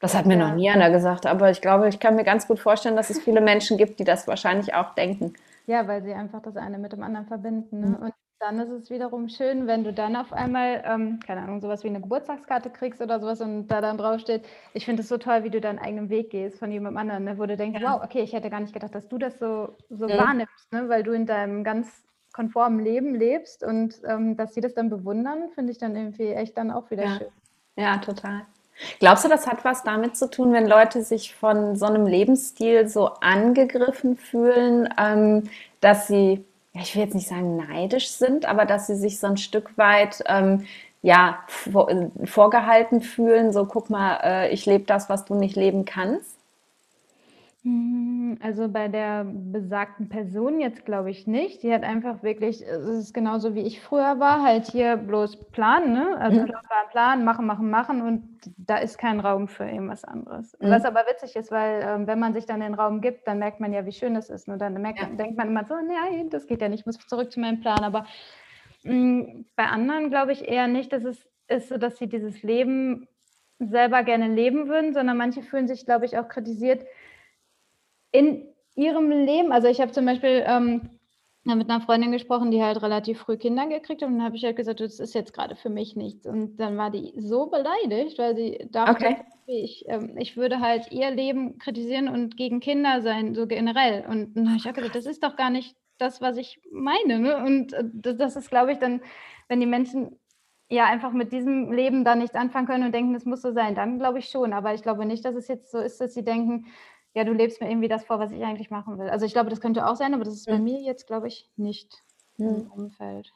[0.00, 2.60] Das hat mir noch nie einer gesagt, aber ich glaube, ich kann mir ganz gut
[2.60, 5.34] vorstellen, dass es viele Menschen gibt, die das wahrscheinlich auch denken.
[5.66, 7.80] Ja, weil sie einfach das eine mit dem anderen verbinden.
[7.80, 7.86] Ne?
[7.88, 7.96] Mhm.
[7.96, 11.82] Und dann ist es wiederum schön, wenn du dann auf einmal, ähm, keine Ahnung, sowas
[11.82, 15.42] wie eine Geburtstagskarte kriegst oder sowas und da dann draufsteht, ich finde es so toll,
[15.42, 17.94] wie du deinen eigenen Weg gehst von jemandem anderen, ne, wo du denkst, ja.
[17.94, 20.18] wow, okay, ich hätte gar nicht gedacht, dass du das so, so ja.
[20.18, 21.88] wahrnimmst, ne, weil du in deinem ganz
[22.32, 26.56] konformen Leben lebst und ähm, dass sie das dann bewundern, finde ich dann irgendwie echt
[26.56, 27.18] dann auch wieder ja.
[27.18, 27.28] schön.
[27.76, 28.42] Ja, total.
[29.00, 32.88] Glaubst du, das hat was damit zu tun, wenn Leute sich von so einem Lebensstil
[32.88, 36.44] so angegriffen fühlen, ähm, dass sie
[36.80, 40.22] ich will jetzt nicht sagen neidisch sind, aber dass sie sich so ein Stück weit
[40.26, 40.66] ähm,
[41.02, 41.88] ja, vor,
[42.24, 46.37] vorgehalten fühlen, so guck mal, äh, ich lebe das, was du nicht leben kannst?
[47.64, 51.62] Hm, also bei der besagten Person jetzt glaube ich nicht.
[51.62, 55.92] Die hat einfach wirklich, es ist genauso wie ich früher war, halt hier bloß planen,
[55.92, 56.16] ne?
[56.18, 56.46] Also mhm.
[56.46, 60.56] Plan, Plan, Plan, machen, machen, machen und da ist kein Raum für irgendwas anderes.
[60.60, 60.70] Mhm.
[60.70, 63.58] Was aber witzig ist, weil ähm, wenn man sich dann den Raum gibt, dann merkt
[63.58, 64.48] man ja, wie schön es ist.
[64.48, 65.08] Und dann merkt, ja.
[65.08, 67.82] denkt man immer so, nein, das geht ja nicht, ich muss zurück zu meinem Plan.
[67.82, 68.06] Aber
[68.84, 72.42] mh, hm, bei anderen glaube ich eher nicht, dass es ist so, dass sie dieses
[72.42, 73.08] Leben
[73.58, 76.84] selber gerne leben würden, sondern manche fühlen sich, glaube ich, auch kritisiert,
[78.12, 80.90] in ihrem Leben, also ich habe zum Beispiel ähm,
[81.44, 84.44] mit einer Freundin gesprochen, die halt relativ früh Kinder gekriegt hat und dann habe ich
[84.44, 86.26] halt gesagt, das ist jetzt gerade für mich nichts.
[86.26, 89.16] Und dann war die so beleidigt, weil sie dachte, okay.
[89.46, 94.04] ich, ähm, ich würde halt ihr Leben kritisieren und gegen Kinder sein, so generell.
[94.06, 97.18] Und dann habe ich auch gesagt, das ist doch gar nicht das, was ich meine.
[97.18, 97.36] Ne?
[97.38, 99.00] Und äh, das, das ist, glaube ich, dann,
[99.48, 100.18] wenn die Menschen
[100.70, 103.74] ja einfach mit diesem Leben da nichts anfangen können und denken, es muss so sein,
[103.74, 104.52] dann glaube ich schon.
[104.52, 106.66] Aber ich glaube nicht, dass es jetzt so ist, dass sie denken,
[107.18, 109.10] ja, du lebst mir irgendwie das vor, was ich eigentlich machen will.
[109.10, 110.64] Also ich glaube, das könnte auch sein, aber das ist bei mhm.
[110.64, 112.04] mir jetzt, glaube ich, nicht
[112.36, 112.46] mhm.
[112.46, 113.32] im Umfeld.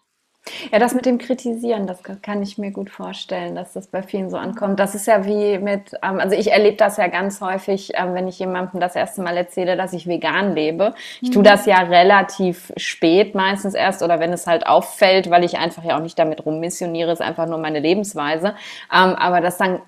[0.72, 4.28] Ja, das mit dem Kritisieren, das kann ich mir gut vorstellen, dass das bei vielen
[4.28, 4.80] so ankommt.
[4.80, 8.26] Das ist ja wie mit, ähm, also ich erlebe das ja ganz häufig, ähm, wenn
[8.26, 10.94] ich jemandem das erste Mal erzähle, dass ich vegan lebe.
[11.20, 11.46] Ich tue mhm.
[11.46, 15.96] das ja relativ spät meistens erst oder wenn es halt auffällt, weil ich einfach ja
[15.96, 18.56] auch nicht damit rummissioniere, ist einfach nur meine Lebensweise.
[18.92, 19.80] Ähm, aber dass dann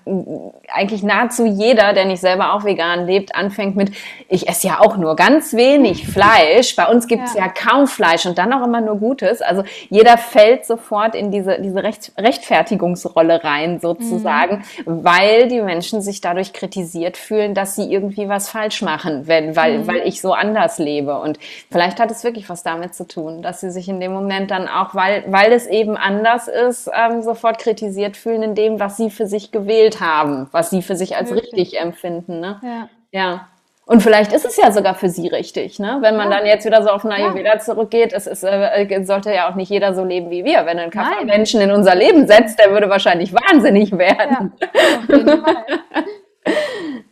[0.73, 3.91] eigentlich nahezu jeder, der nicht selber auch vegan lebt, anfängt mit,
[4.29, 6.77] ich esse ja auch nur ganz wenig Fleisch.
[6.77, 7.47] Bei uns gibt es ja.
[7.47, 9.41] ja kaum Fleisch und dann auch immer nur Gutes.
[9.41, 15.03] Also jeder fällt fällt sofort in diese, diese Recht, Rechtfertigungsrolle rein, sozusagen, mhm.
[15.03, 19.79] weil die Menschen sich dadurch kritisiert fühlen, dass sie irgendwie was falsch machen, wenn, weil,
[19.79, 19.87] mhm.
[19.87, 21.19] weil ich so anders lebe.
[21.19, 21.39] Und
[21.71, 24.67] vielleicht hat es wirklich was damit zu tun, dass sie sich in dem Moment dann
[24.67, 29.09] auch, weil, weil es eben anders ist, ähm, sofort kritisiert fühlen in dem, was sie
[29.09, 31.53] für sich gewählt haben, was sie für sich als Wirklich?
[31.53, 32.39] richtig empfinden.
[32.39, 32.59] Ne?
[32.61, 32.89] Ja.
[33.11, 33.47] ja.
[33.87, 35.99] Und vielleicht ist es ja sogar für sie richtig, ne?
[36.01, 36.37] Wenn man ja.
[36.37, 37.59] dann jetzt wieder so auf Ayurveda ja.
[37.59, 40.65] zurückgeht, es ist, äh, sollte ja auch nicht jeder so leben wie wir.
[40.65, 44.53] Wenn ein Kaffee-Menschen in unser Leben setzt, der würde wahrscheinlich wahnsinnig werden.
[44.59, 45.65] Ja, auf jeden Fall.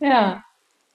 [0.00, 0.44] ja.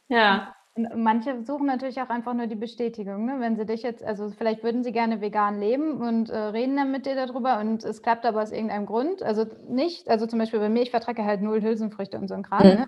[0.09, 0.55] ja.
[0.95, 3.37] Manche suchen natürlich auch einfach nur die Bestätigung, ne?
[3.39, 6.91] Wenn sie dich jetzt, also vielleicht würden sie gerne vegan leben und äh, reden dann
[6.91, 9.23] mit dir darüber und es klappt aber aus irgendeinem Grund.
[9.23, 12.43] Also nicht, also zum Beispiel bei mir, ich vertrage halt null Hülsenfrüchte und so ein
[12.43, 12.67] Kram.
[12.67, 12.73] Mhm.
[12.73, 12.87] Ne?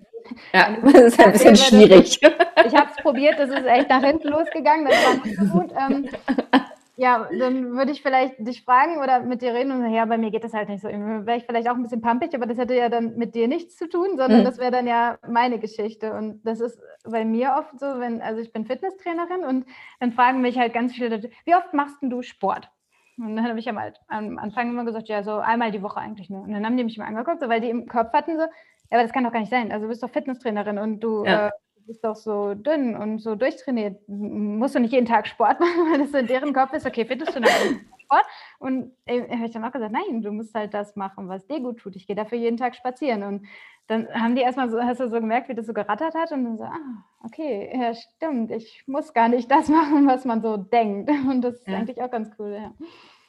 [0.53, 2.19] Ja, das ist ein bisschen schwierig.
[2.21, 5.71] ich habe es probiert, das ist echt nach hinten losgegangen, das war nicht so gut.
[5.77, 6.09] Ähm,
[6.97, 10.17] ja, dann würde ich vielleicht dich fragen oder mit dir reden und sagen, ja, bei
[10.17, 10.89] mir geht das halt nicht so.
[10.89, 13.77] Wäre ich vielleicht auch ein bisschen pampig, aber das hätte ja dann mit dir nichts
[13.77, 14.45] zu tun, sondern mhm.
[14.45, 16.13] das wäre dann ja meine Geschichte.
[16.13, 19.65] Und das ist bei mir oft so, wenn, also ich bin Fitnesstrainerin und
[19.99, 22.69] dann fragen mich halt ganz viele, wie oft machst du Sport?
[23.17, 26.29] Und dann habe ich am, am Anfang immer gesagt, ja, so einmal die Woche eigentlich
[26.29, 26.41] nur.
[26.41, 28.49] Und dann haben die mich mal angeguckt, so, weil die im Kopf hatten so, ja,
[28.97, 29.71] aber das kann doch gar nicht sein.
[29.71, 31.47] Also du bist doch Fitnesstrainerin und du ja.
[31.47, 31.51] äh,
[31.85, 33.97] bist doch so dünn und so durchtrainiert.
[34.07, 37.35] Musst du nicht jeden Tag Sport machen, weil das in deren Kopf ist, okay, findest
[37.35, 38.25] du noch Sport?
[38.59, 41.59] Und äh, habe ich dann auch gesagt, nein, du musst halt das machen, was dir
[41.59, 41.95] gut tut.
[41.95, 43.23] Ich gehe dafür jeden Tag spazieren.
[43.23, 43.47] Und
[43.87, 46.43] dann haben die erstmal so, hast du so gemerkt, wie das so gerattert hat und
[46.45, 50.57] dann so, ah, okay, ja, stimmt, ich muss gar nicht das machen, was man so
[50.57, 51.09] denkt.
[51.29, 51.77] Und das ist ja.
[51.77, 52.73] eigentlich auch ganz cool, ja.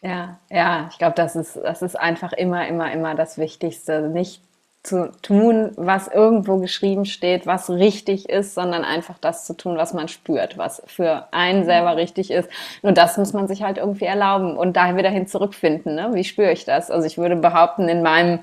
[0.04, 4.08] Ja, ja, ich glaube, das ist, das ist einfach immer, immer, immer das Wichtigste.
[4.08, 4.42] Nicht
[4.82, 9.94] zu tun, was irgendwo geschrieben steht, was richtig ist, sondern einfach das zu tun, was
[9.94, 12.48] man spürt, was für einen selber richtig ist.
[12.82, 15.94] Nur das muss man sich halt irgendwie erlauben und da wieder hin zurückfinden.
[15.94, 16.10] Ne?
[16.14, 16.90] Wie spüre ich das?
[16.90, 18.40] Also ich würde behaupten, in meinem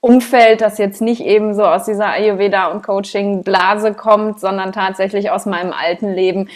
[0.00, 5.30] Umfeld, das jetzt nicht eben so aus dieser Ayurveda und Coaching Blase kommt, sondern tatsächlich
[5.30, 6.48] aus meinem alten Leben,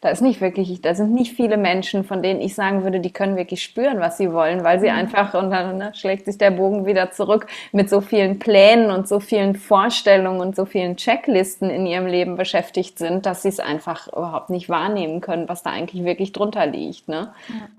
[0.00, 3.12] da ist nicht wirklich, da sind nicht viele Menschen, von denen ich sagen würde, die
[3.12, 4.96] können wirklich spüren, was sie wollen, weil sie mhm.
[4.96, 9.06] einfach, und dann ne, schlägt sich der Bogen wieder zurück, mit so vielen Plänen und
[9.06, 13.60] so vielen Vorstellungen und so vielen Checklisten in ihrem Leben beschäftigt sind, dass sie es
[13.60, 17.06] einfach überhaupt nicht wahrnehmen können, was da eigentlich wirklich drunter liegt.
[17.08, 17.32] Ne?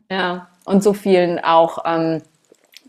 [0.10, 0.16] Ja.
[0.16, 0.48] ja.
[0.64, 2.22] Und so vielen auch, ähm,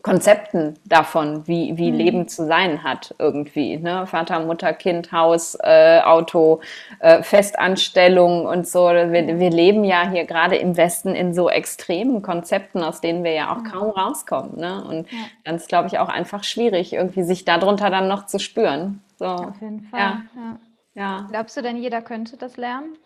[0.03, 1.97] Konzepten davon, wie, wie mhm.
[1.97, 3.77] Leben zu sein hat irgendwie.
[3.77, 4.07] Ne?
[4.07, 6.61] Vater, Mutter, Kind, Haus, äh, Auto,
[6.99, 8.89] äh, Festanstellung und so.
[8.89, 13.33] Wir, wir leben ja hier gerade im Westen in so extremen Konzepten, aus denen wir
[13.33, 13.65] ja auch mhm.
[13.65, 14.59] kaum rauskommen.
[14.59, 14.85] Ne?
[14.85, 15.19] Und ja.
[15.45, 19.03] dann ist, glaube ich, auch einfach schwierig, irgendwie sich darunter dann noch zu spüren.
[19.19, 19.27] So.
[19.27, 20.01] Auf jeden Fall.
[20.01, 20.23] Ja.
[20.35, 20.59] Ja.
[20.95, 21.27] ja.
[21.31, 22.97] Glaubst du denn, jeder könnte das lernen?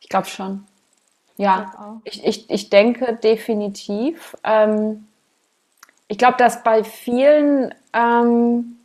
[0.00, 0.64] Ich glaube schon.
[1.38, 4.36] Ja, ich, ich, ich denke definitiv.
[4.42, 5.06] Ähm,
[6.08, 8.76] ich glaube, dass bei vielen ähm,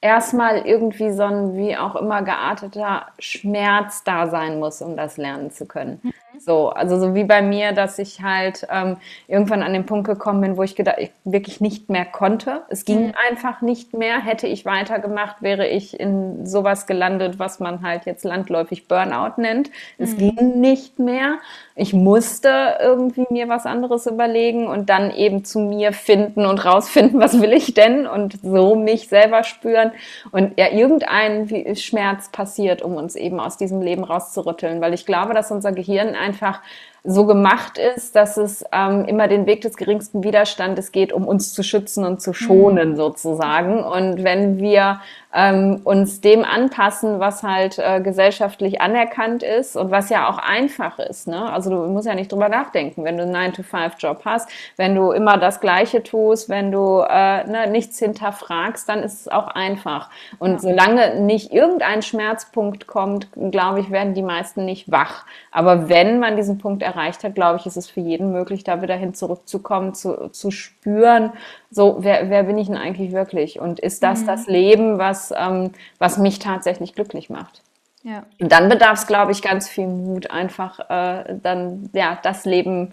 [0.00, 5.50] erstmal irgendwie so ein wie auch immer gearteter Schmerz da sein muss, um das lernen
[5.50, 6.00] zu können.
[6.02, 6.12] Mhm.
[6.38, 8.96] So, also so wie bei mir, dass ich halt ähm,
[9.28, 12.62] irgendwann an den Punkt gekommen bin, wo ich gedacht, ich wirklich nicht mehr konnte.
[12.70, 13.14] Es ging mhm.
[13.28, 14.18] einfach nicht mehr.
[14.20, 19.70] Hätte ich weitergemacht, wäre ich in sowas gelandet, was man halt jetzt landläufig Burnout nennt.
[19.98, 20.18] Es mhm.
[20.18, 21.38] ging nicht mehr.
[21.80, 27.18] Ich musste irgendwie mir was anderes überlegen und dann eben zu mir finden und rausfinden,
[27.18, 29.92] was will ich denn und so mich selber spüren.
[30.30, 35.32] Und ja, irgendein Schmerz passiert, um uns eben aus diesem Leben rauszurütteln, weil ich glaube,
[35.32, 36.60] dass unser Gehirn einfach
[37.04, 41.52] so gemacht ist, dass es ähm, immer den Weg des geringsten Widerstandes geht, um uns
[41.52, 42.96] zu schützen und zu schonen mhm.
[42.96, 43.82] sozusagen.
[43.82, 45.00] Und wenn wir
[45.32, 50.98] ähm, uns dem anpassen, was halt äh, gesellschaftlich anerkannt ist und was ja auch einfach
[50.98, 51.28] ist.
[51.28, 51.52] Ne?
[51.52, 55.38] Also du musst ja nicht drüber nachdenken, wenn du einen 9-to-5-Job hast, wenn du immer
[55.38, 60.10] das Gleiche tust, wenn du äh, ne, nichts hinterfragst, dann ist es auch einfach.
[60.38, 60.58] Und ja.
[60.58, 65.24] solange nicht irgendein Schmerzpunkt kommt, glaube ich, werden die meisten nicht wach.
[65.52, 68.82] Aber wenn man diesen Punkt erreicht hat, glaube ich, ist es für jeden möglich, da
[68.82, 71.32] wieder hin zurückzukommen, zu, zu spüren,
[71.70, 73.60] so, wer, wer bin ich denn eigentlich wirklich?
[73.60, 74.26] Und ist das mhm.
[74.26, 77.62] das Leben, was, ähm, was mich tatsächlich glücklich macht?
[78.02, 78.24] Ja.
[78.40, 82.92] Und dann bedarf es, glaube ich, ganz viel Mut, einfach äh, dann ja das Leben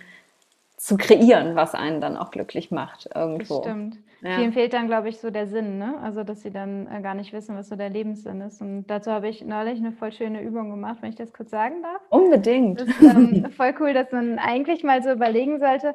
[0.78, 3.56] zu kreieren, was einen dann auch glücklich macht irgendwo.
[3.56, 3.98] Das stimmt.
[4.22, 4.38] Ja.
[4.38, 5.96] Vielen fehlt dann, glaube ich, so der Sinn, ne?
[6.02, 8.62] Also, dass sie dann äh, gar nicht wissen, was so der Lebenssinn ist.
[8.62, 11.84] Und dazu habe ich neulich eine voll schöne Übung gemacht, wenn ich das kurz sagen
[11.84, 12.02] darf.
[12.10, 12.82] Unbedingt.
[12.82, 15.94] Das ist ähm, voll cool, dass man eigentlich mal so überlegen sollte,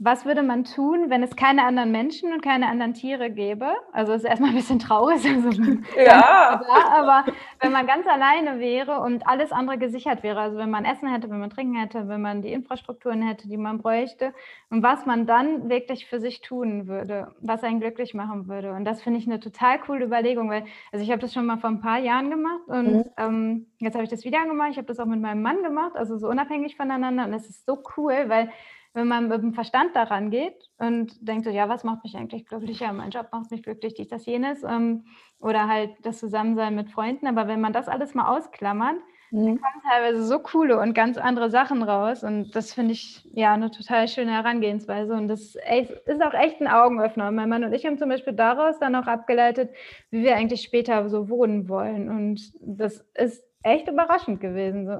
[0.00, 3.66] was würde man tun, wenn es keine anderen Menschen und keine anderen Tiere gäbe?
[3.92, 5.50] Also es ist erstmal ein bisschen traurig, also
[5.96, 6.62] ja.
[6.64, 7.24] Klar, aber
[7.60, 11.28] wenn man ganz alleine wäre und alles andere gesichert wäre, also wenn man Essen hätte,
[11.30, 14.32] wenn man Trinken hätte, wenn man die Infrastrukturen hätte, die man bräuchte
[14.70, 18.72] und was man dann wirklich für sich tun würde, was einen glücklich machen würde.
[18.72, 21.58] Und das finde ich eine total coole Überlegung, weil also ich habe das schon mal
[21.58, 23.04] vor ein paar Jahren gemacht und mhm.
[23.16, 24.68] ähm, jetzt habe ich das wieder gemacht.
[24.70, 27.66] Ich habe das auch mit meinem Mann gemacht, also so unabhängig voneinander und es ist
[27.66, 28.50] so cool, weil
[28.94, 32.46] wenn man mit dem Verstand daran geht und denkt so, ja, was macht mich eigentlich
[32.46, 32.80] glücklich?
[32.80, 34.62] Ja, mein Job macht mich glücklich, dies, das, jenes.
[34.64, 35.04] Ähm,
[35.38, 37.26] oder halt das Zusammensein mit Freunden.
[37.26, 38.96] Aber wenn man das alles mal ausklammert,
[39.30, 39.44] mhm.
[39.46, 42.24] dann kommen teilweise so coole und ganz andere Sachen raus.
[42.24, 45.12] Und das finde ich ja eine total schöne Herangehensweise.
[45.12, 47.30] Und das ist auch echt ein Augenöffner.
[47.30, 49.70] Mein Mann und ich haben zum Beispiel daraus dann auch abgeleitet,
[50.10, 52.08] wie wir eigentlich später so wohnen wollen.
[52.08, 54.86] Und das ist echt überraschend gewesen.
[54.86, 54.98] So.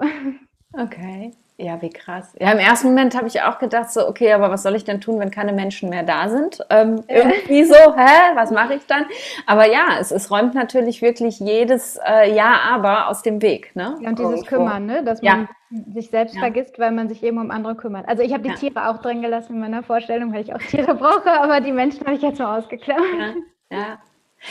[0.73, 1.33] Okay.
[1.61, 2.37] Ja, wie krass.
[2.39, 5.01] Ja, im ersten Moment habe ich auch gedacht, so, okay, aber was soll ich denn
[5.01, 6.61] tun, wenn keine Menschen mehr da sind?
[6.71, 9.07] Ähm, irgendwie so, hä, was mache ich dann?
[9.45, 13.75] Aber ja, es, es räumt natürlich wirklich jedes äh, Ja, aber aus dem Weg.
[13.75, 13.97] Ne?
[14.01, 14.47] Ja, und dieses Irgendwo.
[14.47, 15.03] Kümmern, ne?
[15.03, 15.83] dass man ja.
[15.95, 16.43] sich selbst ja.
[16.43, 18.09] vergisst, weil man sich eben um andere kümmert.
[18.09, 18.55] Also ich habe die ja.
[18.55, 22.07] Tiere auch drin gelassen in meiner Vorstellung, weil ich auch Tiere brauche, aber die Menschen
[22.07, 23.35] habe ich jetzt mal ausgeklammert.
[23.73, 23.99] Ja.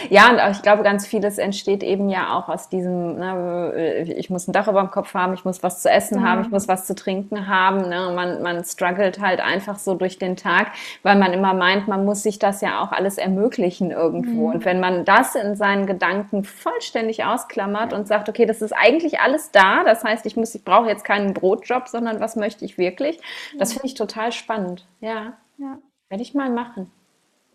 [0.09, 0.29] Ja.
[0.29, 4.53] Und ich glaube, ganz vieles entsteht eben ja auch aus diesem, ne, ich muss ein
[4.53, 6.25] Dach über dem Kopf haben, ich muss was zu essen mhm.
[6.25, 7.89] haben, ich muss was zu trinken haben.
[7.89, 8.11] Ne?
[8.15, 10.71] Man, man struggelt halt einfach so durch den Tag,
[11.03, 14.47] weil man immer meint, man muss sich das ja auch alles ermöglichen irgendwo.
[14.47, 14.55] Mhm.
[14.55, 19.19] Und wenn man das in seinen Gedanken vollständig ausklammert und sagt, okay, das ist eigentlich
[19.19, 22.77] alles da, das heißt, ich muss, ich brauche jetzt keinen Brotjob, sondern was möchte ich
[22.77, 23.19] wirklich?
[23.57, 24.85] Das finde ich total spannend.
[24.99, 25.33] Ja.
[25.57, 25.77] ja.
[26.09, 26.91] Werde ich mal machen.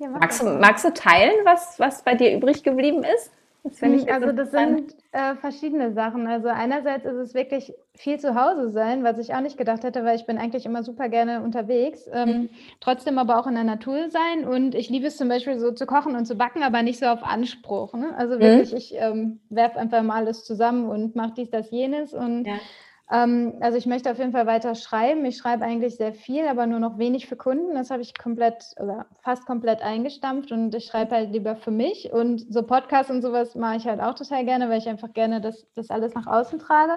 [0.02, 3.30] Ja, magst, du, magst du teilen, was, was bei dir übrig geblieben ist?
[3.62, 6.26] Das ich also das sind äh, verschiedene Sachen.
[6.26, 10.04] Also einerseits ist es wirklich viel zu Hause sein, was ich auch nicht gedacht hätte,
[10.04, 12.10] weil ich bin eigentlich immer super gerne unterwegs.
[12.12, 12.48] Ähm, mhm.
[12.80, 15.86] Trotzdem aber auch in der Natur sein und ich liebe es zum Beispiel so zu
[15.86, 17.94] kochen und zu backen, aber nicht so auf Anspruch.
[17.94, 18.12] Ne?
[18.16, 18.78] Also wirklich, mhm.
[18.78, 22.54] ich ähm, werfe einfach mal alles zusammen und mache dies, das, jenes und ja.
[23.12, 25.24] Ähm, also ich möchte auf jeden Fall weiter schreiben.
[25.26, 27.74] Ich schreibe eigentlich sehr viel, aber nur noch wenig für Kunden.
[27.74, 32.10] Das habe ich komplett oder fast komplett eingestampft und ich schreibe halt lieber für mich.
[32.10, 35.42] Und so Podcasts und sowas mache ich halt auch total gerne, weil ich einfach gerne
[35.42, 36.94] das, das alles nach außen trage.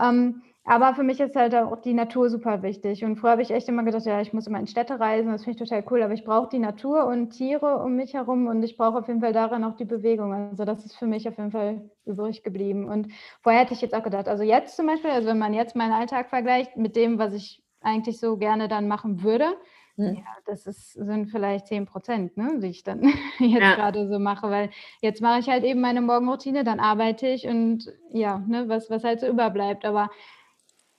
[0.00, 3.02] Ähm, aber für mich ist halt auch die Natur super wichtig.
[3.02, 5.44] Und früher habe ich echt immer gedacht, ja, ich muss immer in Städte reisen, das
[5.44, 6.02] finde ich total cool.
[6.02, 9.20] Aber ich brauche die Natur und Tiere um mich herum und ich brauche auf jeden
[9.20, 10.34] Fall darin auch die Bewegung.
[10.34, 12.86] Also das ist für mich auf jeden Fall übrig geblieben.
[12.86, 13.08] Und
[13.40, 15.92] vorher hätte ich jetzt auch gedacht, also jetzt zum Beispiel, also wenn man jetzt meinen
[15.92, 19.46] Alltag vergleicht mit dem, was ich eigentlich so gerne dann machen würde,
[19.98, 20.14] hm.
[20.14, 23.02] Ja, das ist, sind vielleicht 10 Prozent, ne, die ich dann
[23.40, 23.74] jetzt ja.
[23.74, 27.92] gerade so mache, weil jetzt mache ich halt eben meine Morgenroutine, dann arbeite ich und
[28.12, 29.84] ja, ne, was, was halt so überbleibt.
[29.84, 30.08] Aber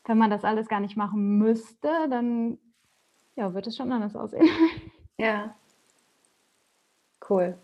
[0.10, 2.58] wenn man das alles gar nicht machen müsste, dann
[3.36, 4.50] ja, wird es schon anders aussehen.
[5.18, 5.54] Ja.
[7.30, 7.58] Cool.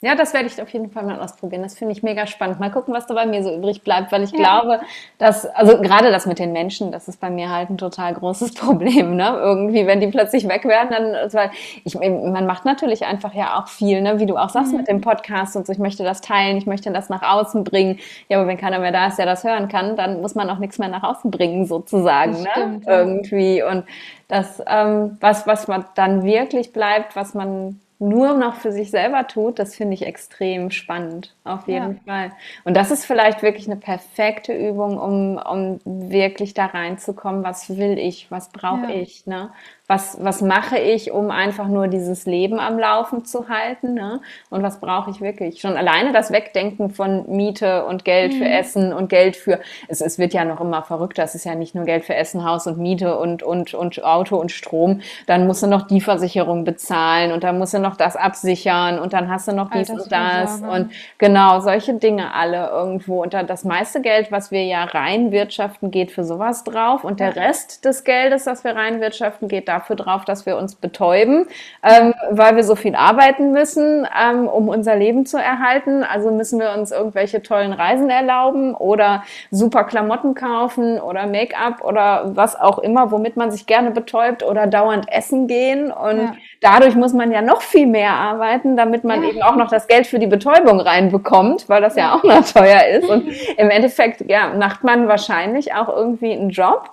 [0.00, 1.64] Ja, das werde ich auf jeden Fall mal ausprobieren.
[1.64, 2.60] Das finde ich mega spannend.
[2.60, 4.38] Mal gucken, was da bei mir so übrig bleibt, weil ich ja.
[4.38, 4.80] glaube,
[5.18, 8.54] dass, also gerade das mit den Menschen, das ist bei mir halt ein total großes
[8.54, 9.36] Problem, ne?
[9.40, 11.50] Irgendwie, wenn die plötzlich weg werden, dann, weil
[11.82, 14.20] ich, man macht natürlich einfach ja auch viel, ne?
[14.20, 14.78] Wie du auch sagst mhm.
[14.78, 17.98] mit dem Podcast und so, ich möchte das teilen, ich möchte das nach außen bringen.
[18.28, 20.58] Ja, aber wenn keiner mehr da ist, der das hören kann, dann muss man auch
[20.58, 22.50] nichts mehr nach außen bringen, sozusagen, das ne?
[22.52, 23.64] Stimmt, Irgendwie.
[23.64, 23.84] Und
[24.28, 29.26] das, ähm, was, was man dann wirklich bleibt, was man nur noch für sich selber
[29.26, 32.12] tut, das finde ich extrem spannend, auf jeden ja.
[32.12, 32.32] Fall.
[32.64, 37.98] Und das ist vielleicht wirklich eine perfekte Übung, um, um wirklich da reinzukommen, was will
[37.98, 39.00] ich, was brauche ja.
[39.00, 39.50] ich, ne?
[39.88, 43.94] Was, was mache ich, um einfach nur dieses Leben am Laufen zu halten?
[43.94, 44.20] Ne?
[44.50, 45.62] Und was brauche ich wirklich?
[45.62, 48.36] Schon alleine das Wegdenken von Miete und Geld mhm.
[48.36, 51.54] für Essen und Geld für, es, es wird ja noch immer verrückter, es ist ja
[51.54, 55.46] nicht nur Geld für Essen, Haus und Miete und, und, und Auto und Strom, dann
[55.46, 59.30] musst du noch die Versicherung bezahlen und dann musst du noch das absichern und dann
[59.30, 63.22] hast du noch dies und das und genau, solche Dinge alle irgendwo.
[63.22, 67.86] Und das meiste Geld, was wir ja reinwirtschaften, geht für sowas drauf und der Rest
[67.86, 71.46] des Geldes, das wir reinwirtschaften, geht dafür drauf, dass wir uns betäuben,
[71.82, 76.04] ähm, weil wir so viel arbeiten müssen, ähm, um unser Leben zu erhalten.
[76.04, 82.32] Also müssen wir uns irgendwelche tollen Reisen erlauben oder super Klamotten kaufen oder Make-up oder
[82.34, 85.92] was auch immer, womit man sich gerne betäubt oder dauernd essen gehen.
[85.92, 86.34] Und ja.
[86.60, 89.30] dadurch muss man ja noch viel mehr arbeiten, damit man ja.
[89.30, 92.44] eben auch noch das Geld für die Betäubung reinbekommt, weil das ja, ja auch noch
[92.44, 93.08] teuer ist.
[93.08, 96.90] Und im Endeffekt ja, macht man wahrscheinlich auch irgendwie einen Job,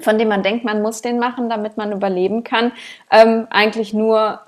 [0.00, 2.72] von dem man denkt, man muss den machen, damit man überleben kann,
[3.10, 4.40] ähm, eigentlich nur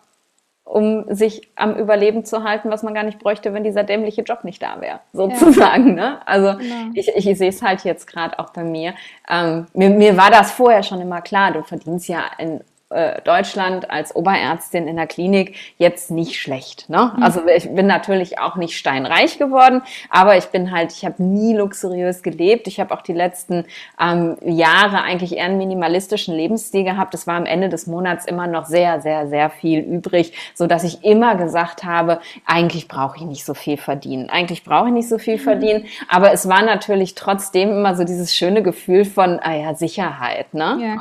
[0.70, 4.44] um sich am Überleben zu halten, was man gar nicht bräuchte, wenn dieser dämliche Job
[4.44, 5.88] nicht da wäre, sozusagen.
[5.88, 5.94] Ja.
[5.94, 6.26] Ne?
[6.26, 6.90] Also genau.
[6.94, 8.94] ich, ich sehe es halt jetzt gerade auch bei mir.
[9.28, 9.90] Ähm, mir.
[9.90, 12.60] Mir war das vorher schon immer klar, du verdienst ja in
[12.90, 16.88] äh, Deutschland als Oberärztin in der Klinik jetzt nicht schlecht.
[16.88, 17.12] Ne?
[17.16, 17.22] Mhm.
[17.22, 21.54] Also ich bin natürlich auch nicht steinreich geworden, aber ich bin halt, ich habe nie
[21.54, 22.66] luxuriös gelebt.
[22.66, 23.64] Ich habe auch die letzten
[24.00, 27.14] ähm, Jahre eigentlich eher einen minimalistischen Lebensstil gehabt.
[27.14, 30.82] Es war am Ende des Monats immer noch sehr, sehr, sehr viel übrig, so dass
[30.82, 34.30] ich immer gesagt habe, eigentlich brauche ich nicht so viel verdienen.
[34.30, 35.42] Eigentlich brauche ich nicht so viel mhm.
[35.42, 40.52] verdienen, aber es war natürlich trotzdem immer so dieses schöne Gefühl von, ah ja, Sicherheit,
[40.54, 40.76] ne?
[40.80, 40.96] Ja,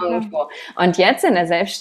[0.76, 1.79] Und jetzt in der Selbstständigkeit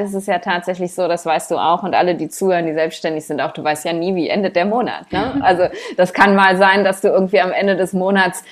[0.00, 3.26] ist es ja tatsächlich so, das weißt du auch und alle, die zuhören, die selbstständig
[3.26, 5.40] sind, auch du weißt ja nie, wie endet der Monat, ne?
[5.42, 5.64] Also
[5.96, 8.42] das kann mal sein, dass du irgendwie am Ende des Monats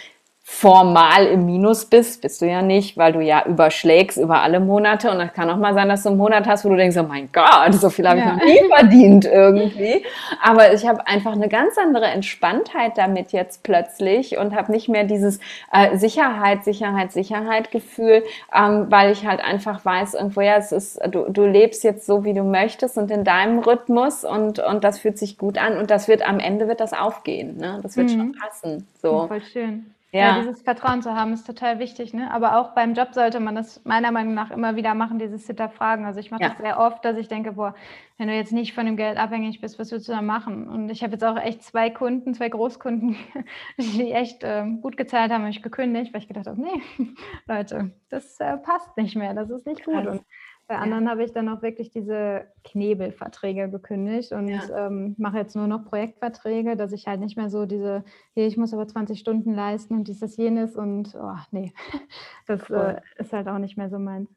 [0.54, 5.10] formal im Minus bist, bist du ja nicht, weil du ja überschlägst über alle Monate
[5.10, 7.02] und das kann auch mal sein, dass du einen Monat hast, wo du denkst, oh
[7.02, 8.26] mein Gott, so viel habe ja.
[8.26, 10.04] ich noch nie verdient irgendwie.
[10.40, 15.02] Aber ich habe einfach eine ganz andere Entspanntheit damit jetzt plötzlich und habe nicht mehr
[15.02, 15.40] dieses
[15.72, 18.22] äh, Sicherheit, Sicherheit, Sicherheit Gefühl,
[18.54, 22.24] ähm, weil ich halt einfach weiß, irgendwo ja, es ist, du, du lebst jetzt so,
[22.24, 25.90] wie du möchtest und in deinem Rhythmus und, und das fühlt sich gut an und
[25.90, 27.80] das wird am Ende wird das aufgehen, ne?
[27.82, 28.16] Das wird mhm.
[28.16, 28.86] schon passen.
[29.00, 29.26] So.
[29.26, 29.92] Voll schön.
[30.12, 30.36] Ja.
[30.36, 30.38] ja.
[30.40, 32.12] dieses Vertrauen zu haben, ist total wichtig.
[32.12, 32.30] Ne?
[32.30, 36.04] Aber auch beim Job sollte man das meiner Meinung nach immer wieder machen, dieses Hinterfragen.
[36.04, 36.50] Also ich mache ja.
[36.50, 37.74] das sehr oft, dass ich denke, boah,
[38.18, 40.68] wenn du jetzt nicht von dem Geld abhängig bist, was willst du da machen?
[40.68, 43.16] Und ich habe jetzt auch echt zwei Kunden, zwei Großkunden,
[43.78, 46.82] die echt äh, gut gezahlt haben, habe ich gekündigt, weil ich gedacht habe, nee,
[47.46, 50.06] Leute, das äh, passt nicht mehr, das ist nicht gut.
[50.06, 50.22] Und
[50.68, 54.86] bei anderen habe ich dann auch wirklich diese Knebelverträge gekündigt und ja.
[54.86, 58.04] ähm, mache jetzt nur noch Projektverträge, dass ich halt nicht mehr so diese,
[58.34, 61.72] hier, ich muss aber 20 Stunden leisten und dieses, jenes und oh, nee,
[62.46, 63.00] das cool.
[63.16, 64.28] äh, ist halt auch nicht mehr so meins.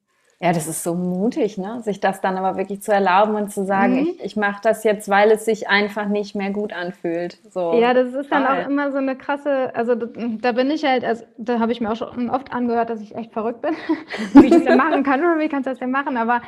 [0.41, 1.79] Ja, das ist so mutig, ne?
[1.81, 4.07] sich das dann aber wirklich zu erlauben und zu sagen, mhm.
[4.07, 7.39] ich, ich mache das jetzt, weil es sich einfach nicht mehr gut anfühlt.
[7.51, 7.73] So.
[7.79, 11.05] Ja, das ist dann auch immer so eine krasse, also da, da bin ich halt,
[11.05, 13.75] also, da habe ich mir auch schon oft angehört, dass ich echt verrückt bin,
[14.33, 16.41] wie ich das denn machen kann oder wie kannst du das denn machen, aber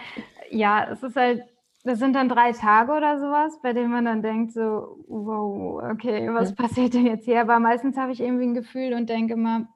[0.49, 1.43] ja, es ist halt,
[1.85, 6.27] das sind dann drei Tage oder sowas, bei denen man dann denkt so, wow, okay,
[6.33, 7.39] was passiert denn jetzt hier?
[7.39, 9.67] Aber meistens habe ich irgendwie ein Gefühl und denke immer,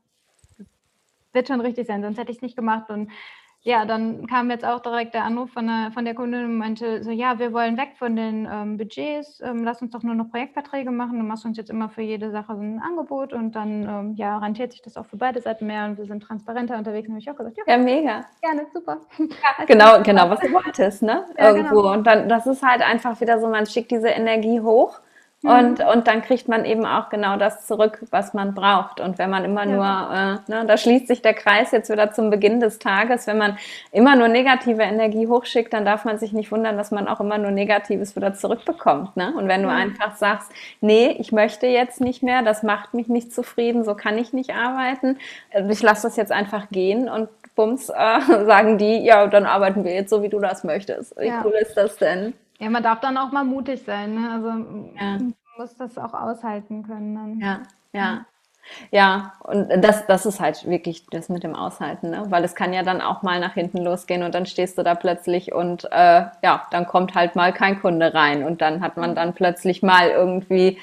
[1.31, 3.09] wird schon richtig sein, sonst hätte ich es nicht gemacht und
[3.63, 7.03] ja, dann kam jetzt auch direkt der Anruf von der, von der Kundin und meinte
[7.03, 10.29] so, ja, wir wollen weg von den ähm, Budgets, ähm, lass uns doch nur noch
[10.31, 13.87] Projektverträge machen, du machst uns jetzt immer für jede Sache so ein Angebot und dann,
[13.87, 17.07] ähm, ja, rentiert sich das auch für beide Seiten mehr und wir sind transparenter unterwegs.
[17.07, 18.25] Und habe ich auch gesagt, ja, ja mega.
[18.41, 18.97] Gerne, super.
[19.19, 21.25] Ja, genau, genau, was du wolltest, ne?
[21.37, 21.81] Ja, Irgendwo.
[21.81, 21.93] Genau.
[21.93, 24.99] Und dann, das ist halt einfach wieder so, man schickt diese Energie hoch
[25.43, 25.85] und, mhm.
[25.85, 28.99] und dann kriegt man eben auch genau das zurück, was man braucht.
[28.99, 30.39] Und wenn man immer ja.
[30.45, 33.39] nur, äh, ne, da schließt sich der Kreis jetzt wieder zum Beginn des Tages, wenn
[33.39, 33.57] man
[33.91, 37.39] immer nur negative Energie hochschickt, dann darf man sich nicht wundern, dass man auch immer
[37.39, 39.17] nur Negatives wieder zurückbekommt.
[39.17, 39.33] Ne?
[39.35, 39.75] Und wenn du mhm.
[39.75, 44.19] einfach sagst, nee, ich möchte jetzt nicht mehr, das macht mich nicht zufrieden, so kann
[44.19, 45.17] ich nicht arbeiten,
[45.49, 49.83] äh, ich lasse das jetzt einfach gehen und bums, äh, sagen die, ja, dann arbeiten
[49.85, 51.19] wir jetzt so, wie du das möchtest.
[51.19, 51.41] Wie ja.
[51.43, 52.33] cool ist das denn?
[52.61, 54.13] Ja, man darf dann auch mal mutig sein.
[54.13, 54.31] Ne?
[54.31, 55.17] Also ja.
[55.17, 57.15] man muss das auch aushalten können.
[57.15, 57.39] Dann.
[57.39, 58.25] Ja, ja.
[58.91, 62.25] Ja, und das, das ist halt wirklich das mit dem Aushalten, ne?
[62.29, 64.93] weil es kann ja dann auch mal nach hinten losgehen und dann stehst du da
[64.93, 69.15] plötzlich und äh, ja, dann kommt halt mal kein Kunde rein und dann hat man
[69.15, 70.77] dann plötzlich mal irgendwie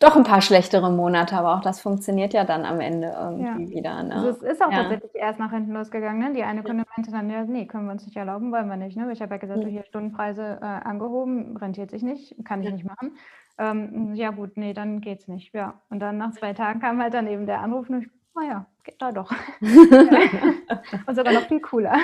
[0.00, 3.70] doch ein paar schlechtere Monate, aber auch das funktioniert ja dann am Ende irgendwie ja.
[3.70, 4.02] wieder.
[4.02, 4.14] Ne?
[4.14, 4.82] Also es ist auch ja.
[4.82, 6.18] tatsächlich erst nach hinten losgegangen.
[6.20, 6.34] Ne?
[6.34, 8.96] Die eine Kunde meinte dann, ja, nee, können wir uns nicht erlauben, wollen wir nicht.
[8.96, 9.12] Ne?
[9.12, 9.68] Ich habe ja gesagt, mhm.
[9.68, 12.72] hier Stundenpreise äh, angehoben, rentiert sich nicht, kann ich ja.
[12.72, 13.12] nicht machen.
[13.58, 15.54] Ähm, ja gut, nee, dann geht's nicht.
[15.54, 15.74] Ja.
[15.90, 18.64] Und dann nach zwei Tagen kam halt dann eben der Anruf und ich, oh ja,
[18.84, 19.30] geht da doch.
[19.60, 21.94] und sogar noch viel cooler.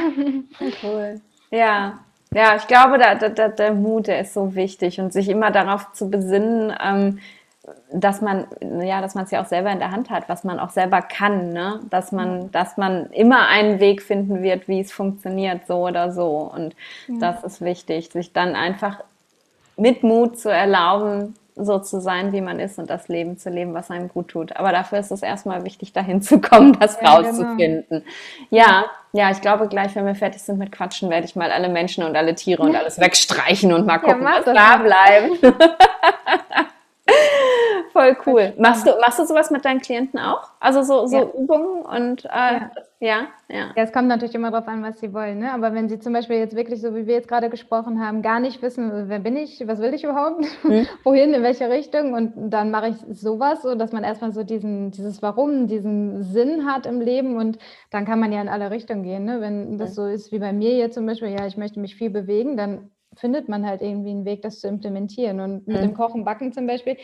[0.82, 1.18] cool.
[1.51, 2.01] Ja,
[2.34, 5.92] ja, ich glaube, da, da, der Mut, der ist so wichtig und sich immer darauf
[5.92, 7.20] zu besinnen, ähm,
[7.92, 8.46] dass man,
[8.82, 11.02] ja, dass man es ja auch selber in der Hand hat, was man auch selber
[11.02, 11.80] kann, ne?
[11.90, 16.50] Dass man, dass man immer einen Weg finden wird, wie es funktioniert, so oder so.
[16.54, 16.74] Und
[17.08, 17.14] ja.
[17.20, 19.00] das ist wichtig, sich dann einfach
[19.76, 23.72] mit Mut zu erlauben, so zu sein, wie man ist und das Leben zu leben,
[23.72, 24.56] was einem gut tut.
[24.56, 27.86] Aber dafür ist es erstmal wichtig, dahin zu kommen, das ja, rauszufinden.
[27.88, 28.02] Genau.
[28.50, 31.70] Ja, ja, ich glaube, gleich, wenn wir fertig sind mit Quatschen, werde ich mal alle
[31.70, 35.56] Menschen und alle Tiere und alles wegstreichen und mal gucken, ja, was da bleibt.
[37.92, 38.52] Voll cool.
[38.59, 40.50] Machst du, machst du sowas mit deinen Klienten auch?
[40.61, 41.30] Also so, so ja.
[41.40, 42.70] Übungen und äh, ja.
[43.00, 43.28] ja.
[43.48, 43.82] ja, ja.
[43.82, 45.38] es kommt natürlich immer darauf an, was sie wollen.
[45.38, 45.52] Ne?
[45.52, 48.40] Aber wenn sie zum Beispiel jetzt wirklich, so wie wir jetzt gerade gesprochen haben, gar
[48.40, 50.86] nicht wissen, wer bin ich, was will ich überhaupt, mhm.
[51.04, 54.90] wohin, in welche Richtung und dann mache ich sowas, so dass man erstmal so diesen,
[54.90, 57.59] dieses Warum, diesen Sinn hat im Leben und
[57.90, 59.24] dann kann man ja in alle Richtungen gehen.
[59.24, 59.40] Ne?
[59.40, 62.11] Wenn das so ist wie bei mir jetzt zum Beispiel, ja, ich möchte mich viel
[62.11, 65.40] bewegen, dann findet man halt irgendwie einen Weg, das zu implementieren.
[65.40, 65.82] Und mit mhm.
[65.82, 66.96] dem Kochen, Backen zum Beispiel,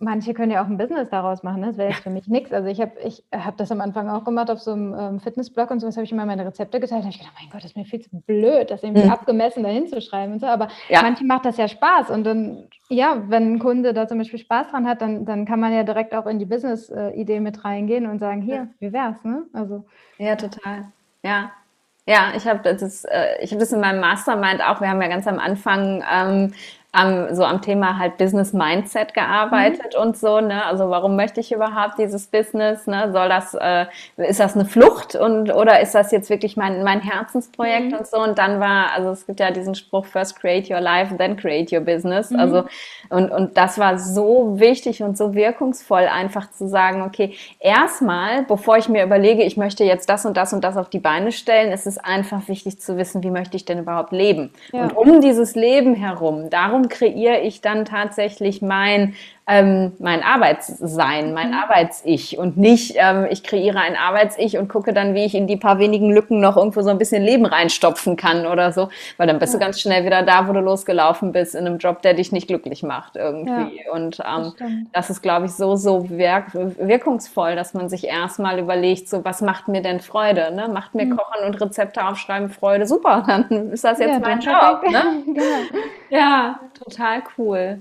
[0.00, 1.60] manche können ja auch ein Business daraus machen.
[1.60, 1.68] Ne?
[1.68, 2.52] Das wäre jetzt für mich nichts.
[2.52, 5.70] Also ich habe ich hab das am Anfang auch gemacht auf so einem ähm, Fitnessblog
[5.70, 7.02] und sowas habe ich immer meine Rezepte geteilt.
[7.02, 9.10] Da habe ich gedacht, mein Gott, das ist mir viel zu blöd, das irgendwie mhm.
[9.10, 10.46] abgemessen dahin zu schreiben und so.
[10.46, 11.02] Aber ja.
[11.02, 12.10] manche macht das ja Spaß.
[12.10, 15.60] Und dann, ja, wenn ein Kunde da zum Beispiel Spaß dran hat, dann, dann kann
[15.60, 19.44] man ja direkt auch in die Business-Idee mit reingehen und sagen, hier, wie wär's, ne?
[19.52, 19.84] Also.
[20.18, 20.86] Ja, total.
[21.22, 21.50] Ja.
[22.10, 24.80] Ja, ich habe das, äh, ich hab das in meinem Mastermind auch.
[24.80, 26.54] Wir haben ja ganz am Anfang ähm,
[26.92, 30.02] am, so am Thema halt Business Mindset gearbeitet mhm.
[30.02, 30.64] und so, ne?
[30.64, 32.86] Also warum möchte ich überhaupt dieses Business?
[32.86, 33.12] Ne?
[33.12, 33.86] Soll das, äh,
[34.16, 37.98] ist das eine Flucht und oder ist das jetzt wirklich mein, mein Herzensprojekt mhm.
[37.98, 38.20] und so?
[38.20, 41.72] Und dann war, also es gibt ja diesen Spruch, first create your life, then create
[41.72, 42.30] your business.
[42.30, 42.40] Mhm.
[42.40, 42.64] Also
[43.08, 48.78] und, und das war so wichtig und so wirkungsvoll, einfach zu sagen, okay, erstmal, bevor
[48.78, 51.72] ich mir überlege, ich möchte jetzt das und das und das auf die Beine stellen,
[51.72, 54.52] ist es einfach wichtig zu wissen, wie möchte ich denn überhaupt leben?
[54.72, 54.82] Ja.
[54.82, 59.14] Und um dieses Leben herum, darum darum kreiere ich dann tatsächlich mein
[59.50, 61.54] ähm, mein Arbeitssein, mein mhm.
[61.54, 65.56] Arbeits-Ich und nicht, ähm, ich kreiere ein Arbeits-Ich und gucke dann, wie ich in die
[65.56, 69.40] paar wenigen Lücken noch irgendwo so ein bisschen Leben reinstopfen kann oder so, weil dann
[69.40, 69.58] bist ja.
[69.58, 72.46] du ganz schnell wieder da, wo du losgelaufen bist, in einem Job, der dich nicht
[72.46, 73.82] glücklich macht irgendwie.
[73.84, 78.06] Ja, und ähm, das, das, ist, glaube ich, so, so wirk wirkungsvoll, dass man sich
[78.06, 80.54] erstmal überlegt, so, was macht mir denn Freude?
[80.54, 80.68] Ne?
[80.68, 81.16] Macht mir mhm.
[81.16, 82.86] Kochen und Rezepte aufschreiben Freude?
[82.86, 84.82] Super, dann ist das jetzt ja, mein Job.
[84.88, 85.02] Ne?
[85.26, 85.80] genau.
[86.08, 87.80] Ja, total cool.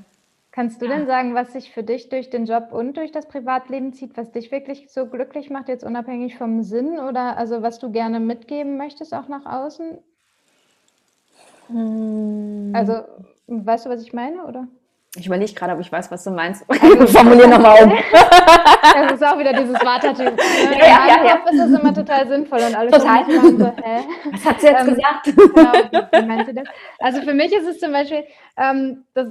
[0.59, 3.93] Kannst du denn sagen, was sich für dich durch den Job und durch das Privatleben
[3.93, 7.93] zieht, was dich wirklich so glücklich macht, jetzt unabhängig vom Sinn oder also was du
[7.93, 9.99] gerne mitgeben möchtest auch nach außen?
[11.67, 12.73] Hm.
[12.75, 13.03] Also,
[13.47, 14.67] weißt du, was ich meine, oder?
[15.15, 16.65] Ich überlege gerade, ob ich weiß, was du meinst.
[16.67, 17.91] Also, Formulier nochmal um.
[18.81, 20.37] das ist auch wieder dieses Vatertyp.
[20.77, 21.35] Ja, ja, ja, ja.
[21.49, 23.23] ist das immer total sinnvoll und alle total.
[23.31, 24.03] so, hä?
[24.33, 25.25] Was hat sie jetzt ähm, gesagt?
[25.25, 26.67] Genau, wie meint sie das?
[26.99, 28.25] Also für mich ist es zum Beispiel,
[28.57, 29.29] ähm, das,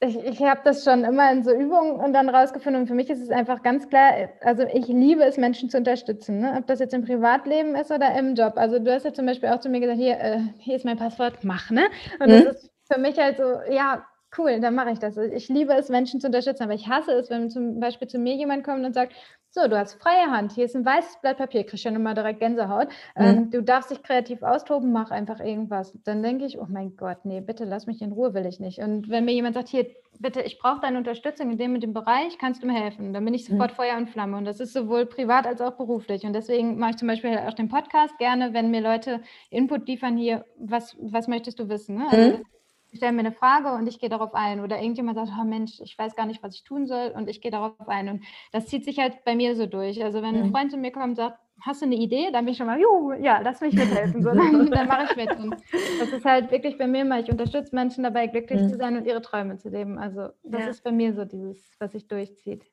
[0.00, 3.10] ich, ich habe das schon immer in so Übungen und dann rausgefunden und für mich
[3.10, 6.54] ist es einfach ganz klar, also ich liebe es, Menschen zu unterstützen, ne?
[6.58, 8.54] ob das jetzt im Privatleben ist oder im Job.
[8.56, 10.96] Also du hast ja zum Beispiel auch zu mir gesagt, hier, äh, hier ist mein
[10.96, 11.82] Passwort, mach, ne?
[12.18, 12.44] Und mhm.
[12.44, 14.06] das ist für mich halt so, ja,
[14.38, 15.16] cool, dann mache ich das.
[15.16, 18.34] Ich liebe es, Menschen zu unterstützen, aber ich hasse es, wenn zum Beispiel zu mir
[18.34, 19.12] jemand kommt und sagt,
[19.52, 22.38] so, du hast freie Hand, hier ist ein weißes Blatt Papier, kriegst ja immer direkt
[22.38, 22.86] Gänsehaut.
[23.16, 23.24] Mhm.
[23.24, 25.92] Ähm, du darfst dich kreativ austoben, mach einfach irgendwas.
[26.04, 28.78] Dann denke ich, oh mein Gott, nee, bitte lass mich in Ruhe, will ich nicht.
[28.78, 29.86] Und wenn mir jemand sagt, hier,
[30.20, 33.12] bitte, ich brauche deine Unterstützung in dem und dem Bereich, kannst du mir helfen?
[33.12, 33.76] Dann bin ich sofort mhm.
[33.76, 34.36] Feuer und Flamme.
[34.36, 36.22] Und das ist sowohl privat als auch beruflich.
[36.22, 39.20] Und deswegen mache ich zum Beispiel auch den Podcast gerne, wenn mir Leute
[39.50, 41.96] Input liefern hier, was, was möchtest du wissen?
[41.96, 42.06] Ne?
[42.08, 42.44] Also mhm
[42.92, 44.60] stelle mir eine Frage und ich gehe darauf ein.
[44.60, 47.40] Oder irgendjemand sagt, oh Mensch, ich weiß gar nicht, was ich tun soll und ich
[47.40, 48.08] gehe darauf ein.
[48.08, 50.02] Und das zieht sich halt bei mir so durch.
[50.02, 50.50] Also wenn ein mhm.
[50.52, 52.30] Freund zu mir kommt und sagt, hast du eine Idee?
[52.32, 54.22] Dann bin ich schon mal, juhu, ja, lass mich mithelfen.
[54.22, 55.36] So, dann, dann mache ich mit.
[55.38, 55.56] Und
[55.98, 58.68] das ist halt wirklich bei mir immer, ich unterstütze Menschen dabei, glücklich mhm.
[58.68, 59.98] zu sein und ihre Träume zu leben.
[59.98, 60.68] Also das ja.
[60.68, 62.64] ist bei mir so dieses, was sich durchzieht.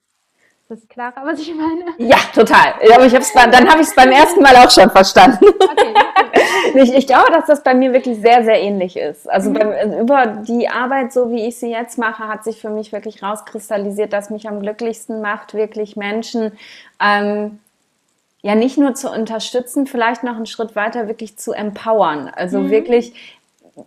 [0.69, 1.85] Ist das klarer, was ich meine?
[1.97, 2.73] Ja, total.
[2.93, 5.45] Aber ich hab's, dann habe ich es beim ersten Mal auch schon verstanden.
[5.45, 5.93] Okay.
[6.75, 9.29] ich, ich, glaube, dass das bei mir wirklich sehr, sehr ähnlich ist.
[9.29, 9.53] Also mhm.
[9.53, 13.23] beim, über die Arbeit, so wie ich sie jetzt mache, hat sich für mich wirklich
[13.23, 16.51] rauskristallisiert, dass mich am glücklichsten macht, wirklich Menschen
[17.01, 17.59] ähm,
[18.41, 22.29] ja nicht nur zu unterstützen, vielleicht noch einen Schritt weiter wirklich zu empowern.
[22.35, 22.71] Also mhm.
[22.71, 23.37] wirklich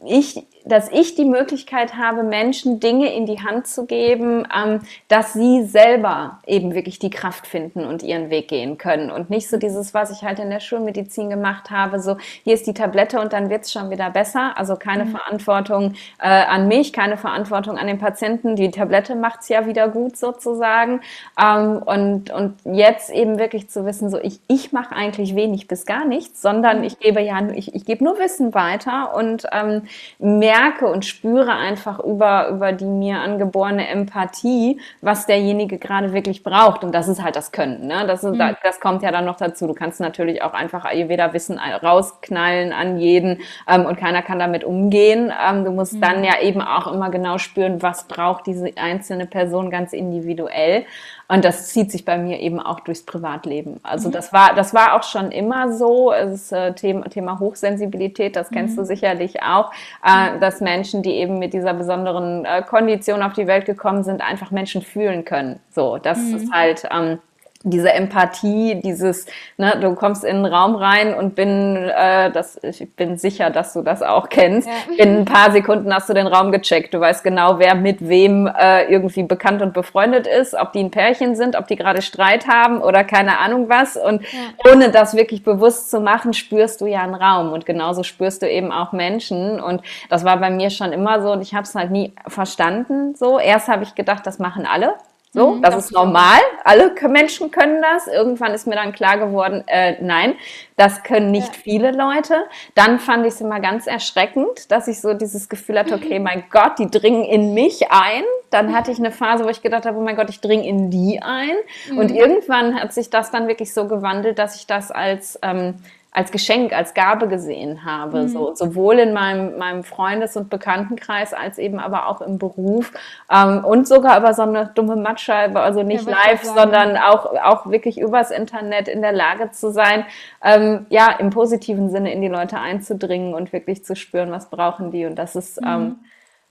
[0.06, 5.32] ich dass ich die Möglichkeit habe, Menschen Dinge in die Hand zu geben, ähm, dass
[5.32, 9.10] sie selber eben wirklich die Kraft finden und ihren Weg gehen können.
[9.10, 12.66] Und nicht so dieses, was ich halt in der Schulmedizin gemacht habe, so hier ist
[12.66, 14.52] die Tablette und dann wird es schon wieder besser.
[14.56, 15.10] Also keine mhm.
[15.10, 18.56] Verantwortung äh, an mich, keine Verantwortung an den Patienten.
[18.56, 21.00] Die Tablette macht es ja wieder gut sozusagen.
[21.42, 25.86] Ähm, und, und jetzt eben wirklich zu wissen, so ich, ich mache eigentlich wenig bis
[25.86, 26.84] gar nichts, sondern mhm.
[26.84, 29.82] ich gebe ja, ich, ich gebe nur Wissen weiter und ähm,
[30.18, 36.42] mehr merke und spüre einfach über, über die mir angeborene Empathie, was derjenige gerade wirklich
[36.42, 36.84] braucht.
[36.84, 37.86] Und das ist halt das Können.
[37.86, 38.04] Ne?
[38.06, 38.56] Das, ist, mhm.
[38.62, 39.66] das kommt ja dann noch dazu.
[39.66, 45.32] Du kannst natürlich auch einfach Ayurveda-Wissen rausknallen an jeden ähm, und keiner kann damit umgehen.
[45.48, 46.00] Ähm, du musst mhm.
[46.00, 50.84] dann ja eben auch immer genau spüren, was braucht diese einzelne Person ganz individuell.
[51.30, 53.78] Und das zieht sich bei mir eben auch durchs Privatleben.
[53.84, 54.12] Also mhm.
[54.12, 56.12] das war, das war auch schon immer so.
[56.12, 58.80] Es ist äh, Thema, Thema Hochsensibilität, das kennst mhm.
[58.80, 59.70] du sicherlich auch,
[60.04, 64.22] äh, dass Menschen, die eben mit dieser besonderen äh, Kondition auf die Welt gekommen sind,
[64.22, 65.60] einfach Menschen fühlen können.
[65.70, 66.36] So, das mhm.
[66.36, 67.20] ist halt ähm,
[67.62, 69.26] diese Empathie, dieses,
[69.58, 73.74] ne, du kommst in einen Raum rein und bin, äh, das, ich bin sicher, dass
[73.74, 74.66] du das auch kennst.
[74.66, 75.04] Ja.
[75.04, 76.94] In ein paar Sekunden hast du den Raum gecheckt.
[76.94, 80.90] Du weißt genau, wer mit wem äh, irgendwie bekannt und befreundet ist, ob die ein
[80.90, 83.98] Pärchen sind, ob die gerade Streit haben oder keine Ahnung was.
[83.98, 84.72] Und ja.
[84.72, 87.52] ohne das wirklich bewusst zu machen, spürst du ja einen Raum.
[87.52, 89.60] Und genauso spürst du eben auch Menschen.
[89.60, 93.14] Und das war bei mir schon immer so und ich habe es halt nie verstanden.
[93.16, 94.94] So erst habe ich gedacht, das machen alle.
[95.32, 96.40] So, mhm, das, das ist normal.
[96.64, 98.08] Alle Menschen können das.
[98.08, 100.34] Irgendwann ist mir dann klar geworden, äh, nein,
[100.76, 101.60] das können nicht ja.
[101.62, 102.46] viele Leute.
[102.74, 106.44] Dann fand ich es immer ganz erschreckend, dass ich so dieses Gefühl hatte, okay, mein
[106.50, 108.24] Gott, die dringen in mich ein.
[108.50, 110.90] Dann hatte ich eine Phase, wo ich gedacht habe, oh mein Gott, ich dringe in
[110.90, 111.54] die ein.
[111.88, 111.98] Mhm.
[111.98, 115.76] Und irgendwann hat sich das dann wirklich so gewandelt, dass ich das als ähm,
[116.12, 118.28] als Geschenk, als Gabe gesehen habe, mhm.
[118.28, 122.92] so, sowohl in meinem, meinem Freundes- und Bekanntenkreis als eben aber auch im Beruf
[123.30, 127.70] ähm, und sogar über so eine dumme Mattscheibe, also nicht ja, live, sondern auch, auch
[127.70, 130.04] wirklich übers Internet in der Lage zu sein,
[130.42, 134.90] ähm, ja, im positiven Sinne in die Leute einzudringen und wirklich zu spüren, was brauchen
[134.90, 135.68] die und das ist, mhm.
[135.68, 135.98] ähm,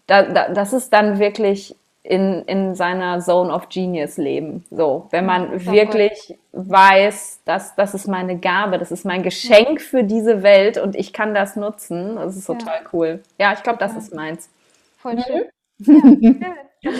[0.07, 4.63] da, da, das ist dann wirklich in, in seiner Zone of Genius leben.
[4.71, 6.37] So, wenn man wirklich gut.
[6.69, 11.13] weiß, dass das ist meine Gabe, das ist mein Geschenk für diese Welt und ich
[11.13, 12.89] kann das nutzen, das ist total ja.
[12.93, 13.23] cool.
[13.37, 13.97] Ja, ich glaube, das ja.
[13.97, 14.49] ist meins.
[14.97, 15.23] Voll mhm.
[15.23, 16.41] schön.
[16.81, 16.91] Ja,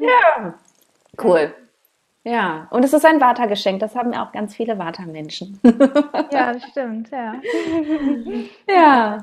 [0.00, 0.54] ja,
[1.24, 1.54] cool.
[2.22, 5.58] Ja, und es ist ein Vata-Geschenk, das haben ja auch ganz viele Vata-Menschen.
[6.32, 7.34] ja, das stimmt, ja.
[8.68, 9.18] ja.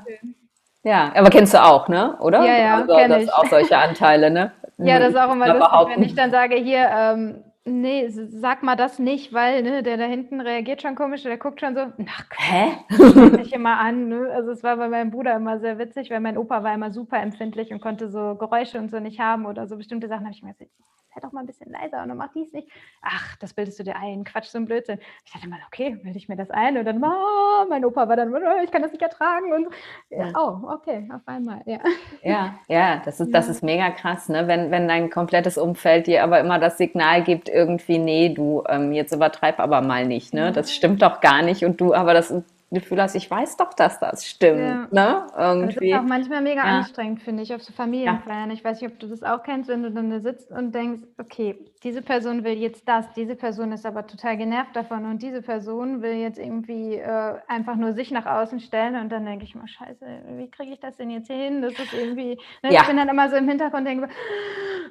[0.84, 2.18] Ja, aber kennst du auch, ne?
[2.20, 2.46] Oder?
[2.46, 3.34] Ja, ja, also, das ich.
[3.34, 4.52] auch solche Anteile, ne?
[4.78, 8.76] Ja, das ist auch immer lustig, wenn ich dann sage, hier, ähm, nee, sag mal
[8.76, 12.26] das nicht, weil ne, der da hinten reagiert schon komisch, der guckt schon so, ach,
[12.38, 13.30] hä?
[13.38, 14.08] mich immer an.
[14.08, 14.30] Ne?
[14.34, 17.20] Also es war bei meinem Bruder immer sehr witzig, weil mein Opa war immer super
[17.20, 20.26] empfindlich und konnte so Geräusche und so nicht haben oder so bestimmte Sachen.
[20.26, 20.72] habe ich mir gesagt,
[21.18, 22.68] sei doch mal ein bisschen leiser und dann mach dies nicht.
[23.02, 25.00] Ach, das bildest du dir ein, Quatsch, so ein Blödsinn.
[25.26, 28.16] Ich dachte mal, okay, bilde ich mir das ein und dann, oh, mein Opa war
[28.16, 29.68] dann, oh, ich kann das nicht ertragen und
[30.10, 31.80] ja, oh, okay, auf einmal, ja.
[32.22, 34.48] Ja, ja, das ist, das ist mega krass, ne?
[34.48, 38.92] wenn, wenn dein komplettes Umfeld dir aber immer das Signal gibt, irgendwie, nee, du, ähm,
[38.92, 40.52] jetzt übertreib aber mal nicht, ne?
[40.52, 42.34] das stimmt doch gar nicht und du aber das
[42.70, 44.60] Gefühl hast, ich weiß doch, dass das stimmt.
[44.60, 44.88] Ja.
[44.92, 45.28] Ne?
[45.38, 45.92] Irgendwie.
[45.92, 46.80] Das ist auch manchmal mega ja.
[46.80, 48.50] anstrengend, finde ich, auf so Familienfeiern.
[48.50, 48.54] Ja.
[48.54, 51.04] Ich weiß nicht, ob du das auch kennst, wenn du dann da sitzt und denkst,
[51.18, 55.42] okay, diese Person will jetzt das, diese Person ist aber total genervt davon und diese
[55.42, 59.56] Person will jetzt irgendwie äh, einfach nur sich nach außen stellen und dann denke ich
[59.56, 60.06] mal, scheiße,
[60.36, 61.62] wie kriege ich das denn jetzt hin?
[61.62, 62.72] Das ist irgendwie, ne?
[62.72, 64.10] ich bin dann immer so im Hintergrund und denke,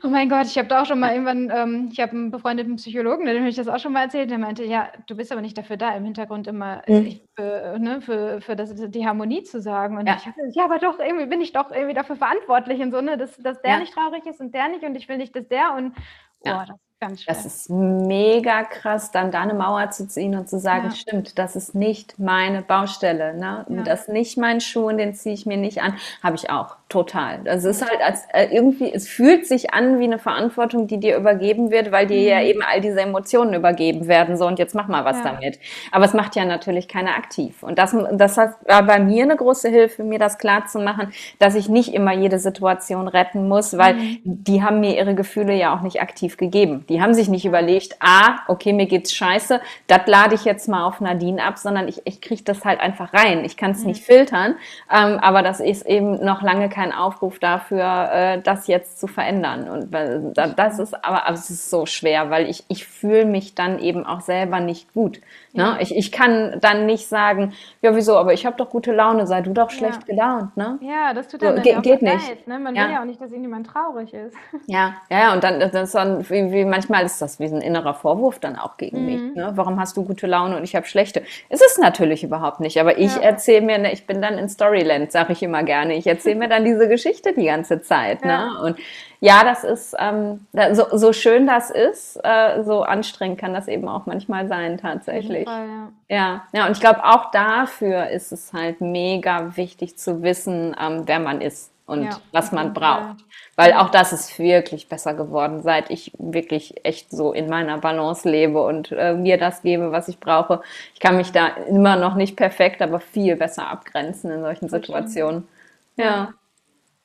[0.02, 2.76] oh mein Gott, ich habe da auch schon mal irgendwann, ähm, ich habe einen befreundeten
[2.76, 5.40] Psychologen, dem habe ich das auch schon mal erzählt, der meinte, ja, du bist aber
[5.40, 7.06] nicht dafür da, im Hintergrund immer mhm.
[7.06, 9.98] ich, äh, ne, für, für das, die Harmonie zu sagen.
[9.98, 10.16] Und ja.
[10.16, 13.16] ich hatte, ja, aber doch, irgendwie bin ich doch irgendwie dafür verantwortlich und so, ne,
[13.16, 13.78] dass, dass der ja.
[13.78, 15.94] nicht traurig ist und der nicht und ich will nicht, dass der und
[16.40, 16.64] oh, ja.
[16.66, 20.90] das Ganz Das ist mega krass, dann da eine Mauer zu ziehen und zu sagen,
[20.92, 23.66] stimmt, das ist nicht meine Baustelle, ne?
[23.84, 25.98] Das ist nicht mein Schuh und den ziehe ich mir nicht an.
[26.22, 27.40] Habe ich auch, total.
[27.42, 31.16] Das ist halt als äh, irgendwie, es fühlt sich an wie eine Verantwortung, die dir
[31.16, 32.28] übergeben wird, weil dir mhm.
[32.28, 34.36] ja eben all diese Emotionen übergeben werden.
[34.36, 35.32] So, und jetzt mach mal was ja.
[35.32, 35.58] damit.
[35.90, 37.64] Aber es macht ja natürlich keiner aktiv.
[37.64, 41.56] Und das, das war bei mir eine große Hilfe, mir das klar zu machen, dass
[41.56, 44.20] ich nicht immer jede Situation retten muss, weil mhm.
[44.22, 46.84] die haben mir ihre Gefühle ja auch nicht aktiv gegeben.
[46.88, 50.84] Die haben sich nicht überlegt, ah, okay, mir geht's scheiße, das lade ich jetzt mal
[50.84, 53.44] auf Nadine ab, sondern ich, ich kriege das halt einfach rein.
[53.44, 53.88] Ich kann es mhm.
[53.88, 54.54] nicht filtern,
[54.88, 59.70] ähm, aber das ist eben noch lange kein Aufruf dafür, äh, das jetzt zu verändern.
[59.70, 63.78] Und das ist aber, aber es ist so schwer, weil ich, ich fühle mich dann
[63.78, 65.22] eben auch selber nicht gut.
[65.56, 65.76] Ne?
[65.80, 67.52] Ich, ich kann dann nicht sagen,
[67.82, 70.14] ja, wieso, aber ich habe doch gute Laune, sei du doch schlecht ja.
[70.14, 70.56] gelaunt.
[70.56, 70.78] Ne?
[70.82, 72.28] Ja, das tut dann, so, dann geht, nicht.
[72.28, 72.58] Leid, ne?
[72.58, 72.84] Man ja.
[72.84, 74.36] will ja auch nicht, dass irgendjemand traurig ist.
[74.68, 77.94] Ja, ja, und dann, das ist dann wie, wie manchmal ist das wie ein innerer
[77.94, 79.06] Vorwurf dann auch gegen mhm.
[79.06, 79.34] mich.
[79.36, 79.52] Ne?
[79.54, 81.22] Warum hast du gute Laune und ich habe schlechte?
[81.48, 83.22] Ist es natürlich überhaupt nicht, aber ich ja.
[83.22, 85.94] erzähle mir, ne, ich bin dann in Storyland, sage ich immer gerne.
[85.94, 88.24] Ich erzähle mir dann diese Geschichte die ganze Zeit.
[88.24, 88.50] Ne?
[88.62, 88.76] Und
[89.20, 93.88] ja, das ist, ähm, so, so schön das ist, äh, so anstrengend kann das eben
[93.88, 95.44] auch manchmal sein, tatsächlich.
[95.44, 95.66] Fall,
[96.08, 96.16] ja.
[96.16, 96.42] ja.
[96.52, 101.20] ja, und ich glaube, auch dafür ist es halt mega wichtig zu wissen, ähm, wer
[101.20, 103.16] man ist und ja, was man braucht.
[103.54, 108.28] Weil auch das ist wirklich besser geworden, seit ich wirklich echt so in meiner Balance
[108.28, 110.60] lebe und äh, mir das gebe, was ich brauche.
[110.92, 115.48] Ich kann mich da immer noch nicht perfekt, aber viel besser abgrenzen in solchen Situationen.
[115.96, 116.34] Ja.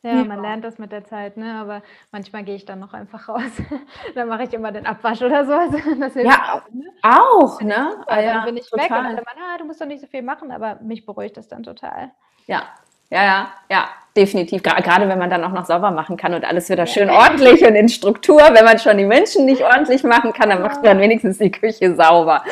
[0.03, 1.53] Ja, ja, man lernt das mit der Zeit, ne?
[1.53, 3.51] aber manchmal gehe ich dann noch einfach raus.
[4.15, 5.51] dann mache ich immer den Abwasch oder so.
[5.99, 6.91] Das hilft ja, auch, ne?
[7.03, 8.03] Auch, ne?
[8.07, 8.85] Ah, ja, dann bin ich total.
[8.85, 11.37] weg und dann man, ah, du musst doch nicht so viel machen, aber mich beruhigt
[11.37, 12.11] das dann total.
[12.47, 12.63] Ja,
[13.11, 14.63] ja, ja, ja, definitiv.
[14.63, 17.75] Gerade wenn man dann auch noch sauber machen kann und alles wieder schön ordentlich und
[17.75, 18.41] in Struktur.
[18.53, 21.95] Wenn man schon die Menschen nicht ordentlich machen kann, dann macht man wenigstens die Küche
[21.95, 22.43] sauber.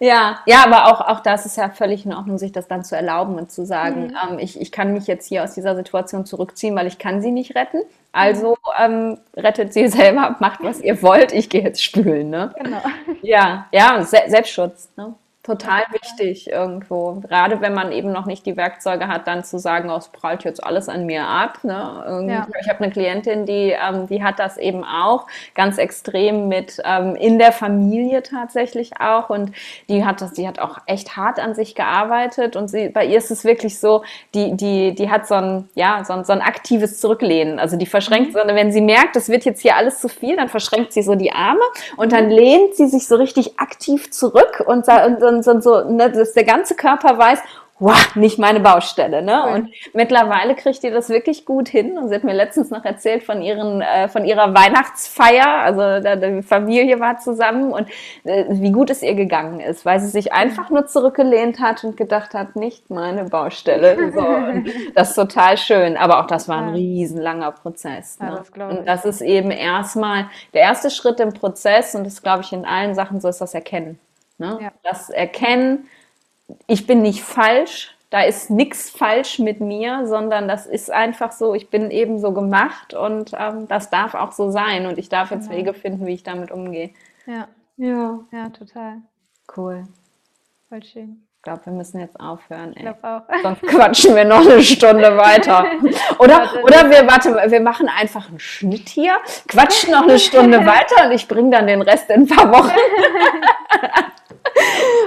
[0.00, 2.94] Ja, ja, aber auch, auch das ist ja völlig in Ordnung, sich das dann zu
[2.94, 4.32] erlauben und zu sagen, mhm.
[4.32, 7.32] ähm, ich, ich kann mich jetzt hier aus dieser Situation zurückziehen, weil ich kann sie
[7.32, 7.78] nicht retten.
[8.12, 11.32] Also ähm, rettet sie selber, macht was ihr wollt.
[11.32, 12.30] Ich gehe jetzt spülen.
[12.30, 12.54] Ne?
[12.62, 12.82] Genau.
[13.22, 14.90] Ja, ja, Se Selbstschutz.
[14.96, 15.14] Ne?
[15.42, 17.14] Total wichtig irgendwo.
[17.14, 20.44] Gerade wenn man eben noch nicht die Werkzeuge hat, dann zu sagen, oh, es prallt
[20.44, 21.58] jetzt alles an mir ab.
[21.64, 22.26] Ne?
[22.28, 22.46] Ja.
[22.60, 25.26] Ich habe eine Klientin, die, ähm, die hat das eben auch
[25.56, 29.30] ganz extrem mit ähm, in der Familie tatsächlich auch.
[29.30, 29.50] Und
[29.88, 32.54] die hat das, die hat auch echt hart an sich gearbeitet.
[32.54, 36.04] Und sie, bei ihr ist es wirklich so, die, die, die hat so ein, ja,
[36.04, 37.58] so ein, so ein aktives Zurücklehnen.
[37.58, 38.54] Also die verschränkt, mhm.
[38.54, 41.32] wenn sie merkt, es wird jetzt hier alles zu viel, dann verschränkt sie so die
[41.32, 41.62] Arme
[41.96, 46.10] und dann lehnt sie sich so richtig aktiv zurück und, und, und, und so, ne,
[46.10, 47.40] dass der ganze Körper weiß,
[47.82, 49.22] wow, nicht meine Baustelle.
[49.22, 49.44] Ne?
[49.44, 51.98] Und mittlerweile kriegt ihr das wirklich gut hin.
[51.98, 55.48] Und sie hat mir letztens noch erzählt von, ihren, äh, von ihrer Weihnachtsfeier.
[55.48, 57.88] Also die Familie war zusammen und
[58.22, 61.96] äh, wie gut es ihr gegangen ist, weil sie sich einfach nur zurückgelehnt hat und
[61.96, 63.82] gedacht hat, nicht meine Baustelle.
[64.12, 64.26] So,
[64.94, 65.96] das ist total schön.
[65.96, 68.18] Aber auch das war ein riesenlanger Prozess.
[68.20, 68.26] Ne?
[68.26, 72.42] Ja, das und das ist eben erstmal der erste Schritt im Prozess und das glaube
[72.42, 73.98] ich in allen Sachen so ist das Erkennen.
[74.42, 74.58] Ne?
[74.60, 74.72] Ja.
[74.82, 75.88] Das Erkennen,
[76.66, 81.54] ich bin nicht falsch, da ist nichts falsch mit mir, sondern das ist einfach so,
[81.54, 85.30] ich bin eben so gemacht und ähm, das darf auch so sein und ich darf
[85.30, 85.60] jetzt genau.
[85.60, 86.90] Wege finden, wie ich damit umgehe.
[87.26, 87.46] Ja.
[87.76, 88.18] Ja.
[88.32, 88.96] Ja, total.
[89.56, 89.84] Cool.
[90.68, 91.22] Voll schön.
[91.36, 92.72] Ich glaube, wir müssen jetzt aufhören.
[92.74, 92.86] Ey.
[92.86, 93.42] Ich glaube auch.
[93.42, 95.66] Sonst quatschen wir noch eine Stunde weiter.
[96.18, 99.14] Oder, oder wir, warte, wir machen einfach einen Schnitt hier,
[99.48, 102.72] quatschen noch eine Stunde weiter und ich bringe dann den Rest in ein paar Wochen.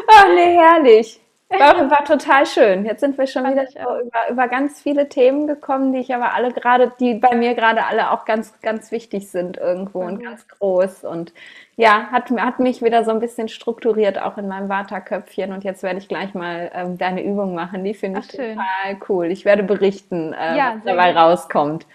[0.08, 1.20] Ach nee, herrlich.
[1.50, 2.86] War, war total schön.
[2.86, 3.68] Jetzt sind wir schon wieder
[4.02, 7.86] über, über ganz viele Themen gekommen, die ich aber alle gerade, die bei mir gerade
[7.86, 10.08] alle auch ganz, ganz wichtig sind irgendwo mhm.
[10.08, 11.04] und ganz groß.
[11.04, 11.34] Und
[11.76, 15.54] ja, hat, hat mich wieder so ein bisschen strukturiert, auch in meinem Vata-Köpfchen.
[15.54, 17.84] Und jetzt werde ich gleich mal ähm, deine Übung machen.
[17.84, 18.56] Die finde ich schön.
[18.56, 19.26] total cool.
[19.28, 21.22] Ich werde berichten, äh, ja, was dabei gut.
[21.22, 21.86] rauskommt.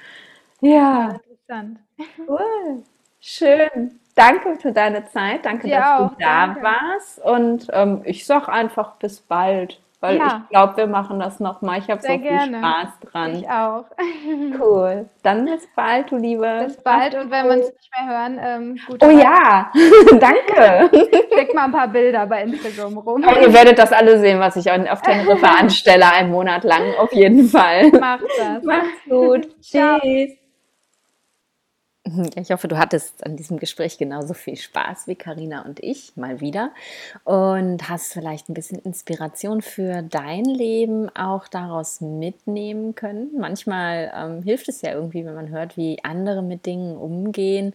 [0.60, 0.70] Ja.
[0.70, 1.20] ja.
[1.48, 1.78] Interessant.
[2.28, 2.84] Cool.
[3.20, 5.44] Schön danke für deine Zeit.
[5.44, 6.62] Danke, Dir dass auch, du da danke.
[6.62, 7.24] warst.
[7.24, 9.80] Und ähm, ich sag einfach bis bald.
[10.02, 10.44] Weil ja.
[10.44, 11.78] ich glaube, wir machen das nochmal.
[11.78, 12.58] Ich habe so viel gerne.
[12.58, 13.34] Spaß dran.
[13.34, 13.84] Ich auch.
[14.58, 15.08] Cool.
[15.22, 16.62] Dann bis bald, du Liebe.
[16.64, 17.14] Bis bald.
[17.14, 19.02] Und wenn wir uns nicht mehr hören, ähm, gut.
[19.02, 19.70] Oh ja,
[20.18, 20.90] danke.
[21.34, 23.24] Schick mal ein paar Bilder bei Instagram rum.
[23.24, 26.94] Aber ihr werdet das alle sehen, was ich auf Teneriffa anstelle, einen Monat lang.
[26.98, 27.90] Auf jeden Fall.
[27.90, 28.62] Macht das.
[28.64, 29.48] Macht's gut.
[29.60, 30.39] Tschüss.
[32.34, 36.40] Ich hoffe, du hattest an diesem Gespräch genauso viel Spaß wie Karina und ich mal
[36.40, 36.72] wieder
[37.24, 43.30] und hast vielleicht ein bisschen Inspiration für dein Leben auch daraus mitnehmen können.
[43.38, 47.74] Manchmal ähm, hilft es ja irgendwie, wenn man hört, wie andere mit Dingen umgehen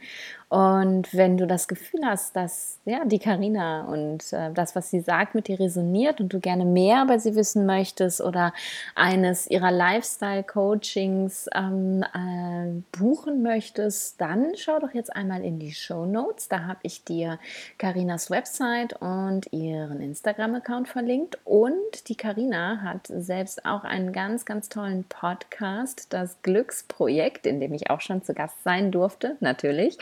[0.56, 5.02] und wenn du das Gefühl hast, dass ja, die Karina und äh, das, was sie
[5.02, 8.54] sagt, mit dir resoniert und du gerne mehr über sie wissen möchtest oder
[8.96, 16.06] eines ihrer Lifestyle-Coachings ähm, äh, buchen möchtest, dann schau doch jetzt einmal in die Show
[16.06, 16.48] Notes.
[16.48, 17.38] Da habe ich dir
[17.78, 21.38] Karinas Website und ihren Instagram-Account verlinkt.
[21.44, 27.74] Und die Karina hat selbst auch einen ganz, ganz tollen Podcast, das Glücksprojekt, in dem
[27.74, 29.98] ich auch schon zu Gast sein durfte, natürlich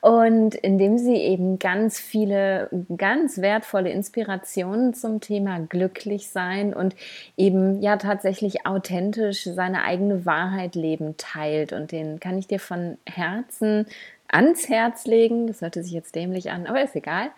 [0.00, 6.94] und indem sie eben ganz viele, ganz wertvolle Inspirationen zum Thema glücklich sein und
[7.36, 11.72] eben ja tatsächlich authentisch seine eigene Wahrheit leben teilt.
[11.72, 13.86] Und den kann ich dir von Herzen
[14.28, 15.46] ans Herz legen.
[15.46, 17.30] Das hörte sich jetzt dämlich an, aber ist egal.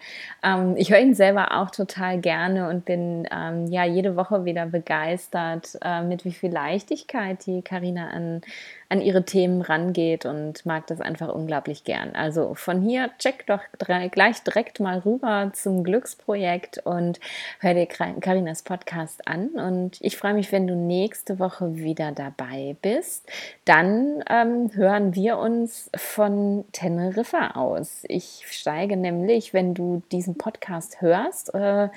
[0.43, 4.66] Ähm, ich höre ihn selber auch total gerne und bin ähm, ja jede Woche wieder
[4.66, 8.43] begeistert, äh, mit wie viel Leichtigkeit die Karina an
[8.91, 12.16] an ihre Themen rangeht und mag das einfach unglaublich gern.
[12.16, 17.20] Also von hier check doch gleich direkt mal rüber zum Glücksprojekt und
[17.61, 19.51] hör dir Karinas Podcast an.
[19.51, 23.30] Und ich freue mich, wenn du nächste Woche wieder dabei bist.
[23.64, 28.05] Dann ähm, hören wir uns von Teneriffa aus.
[28.09, 31.91] Ich steige nämlich, wenn du diesen Podcast hörst, äh,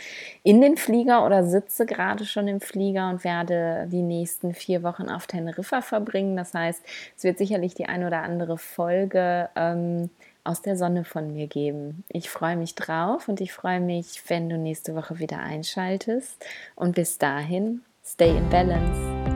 [0.43, 5.07] in den Flieger oder sitze gerade schon im Flieger und werde die nächsten vier Wochen
[5.07, 6.35] auf Teneriffa verbringen.
[6.35, 6.83] Das heißt,
[7.15, 10.09] es wird sicherlich die ein oder andere Folge ähm,
[10.43, 12.03] aus der Sonne von mir geben.
[12.09, 16.45] Ich freue mich drauf und ich freue mich, wenn du nächste Woche wieder einschaltest.
[16.75, 19.32] Und bis dahin, stay in balance.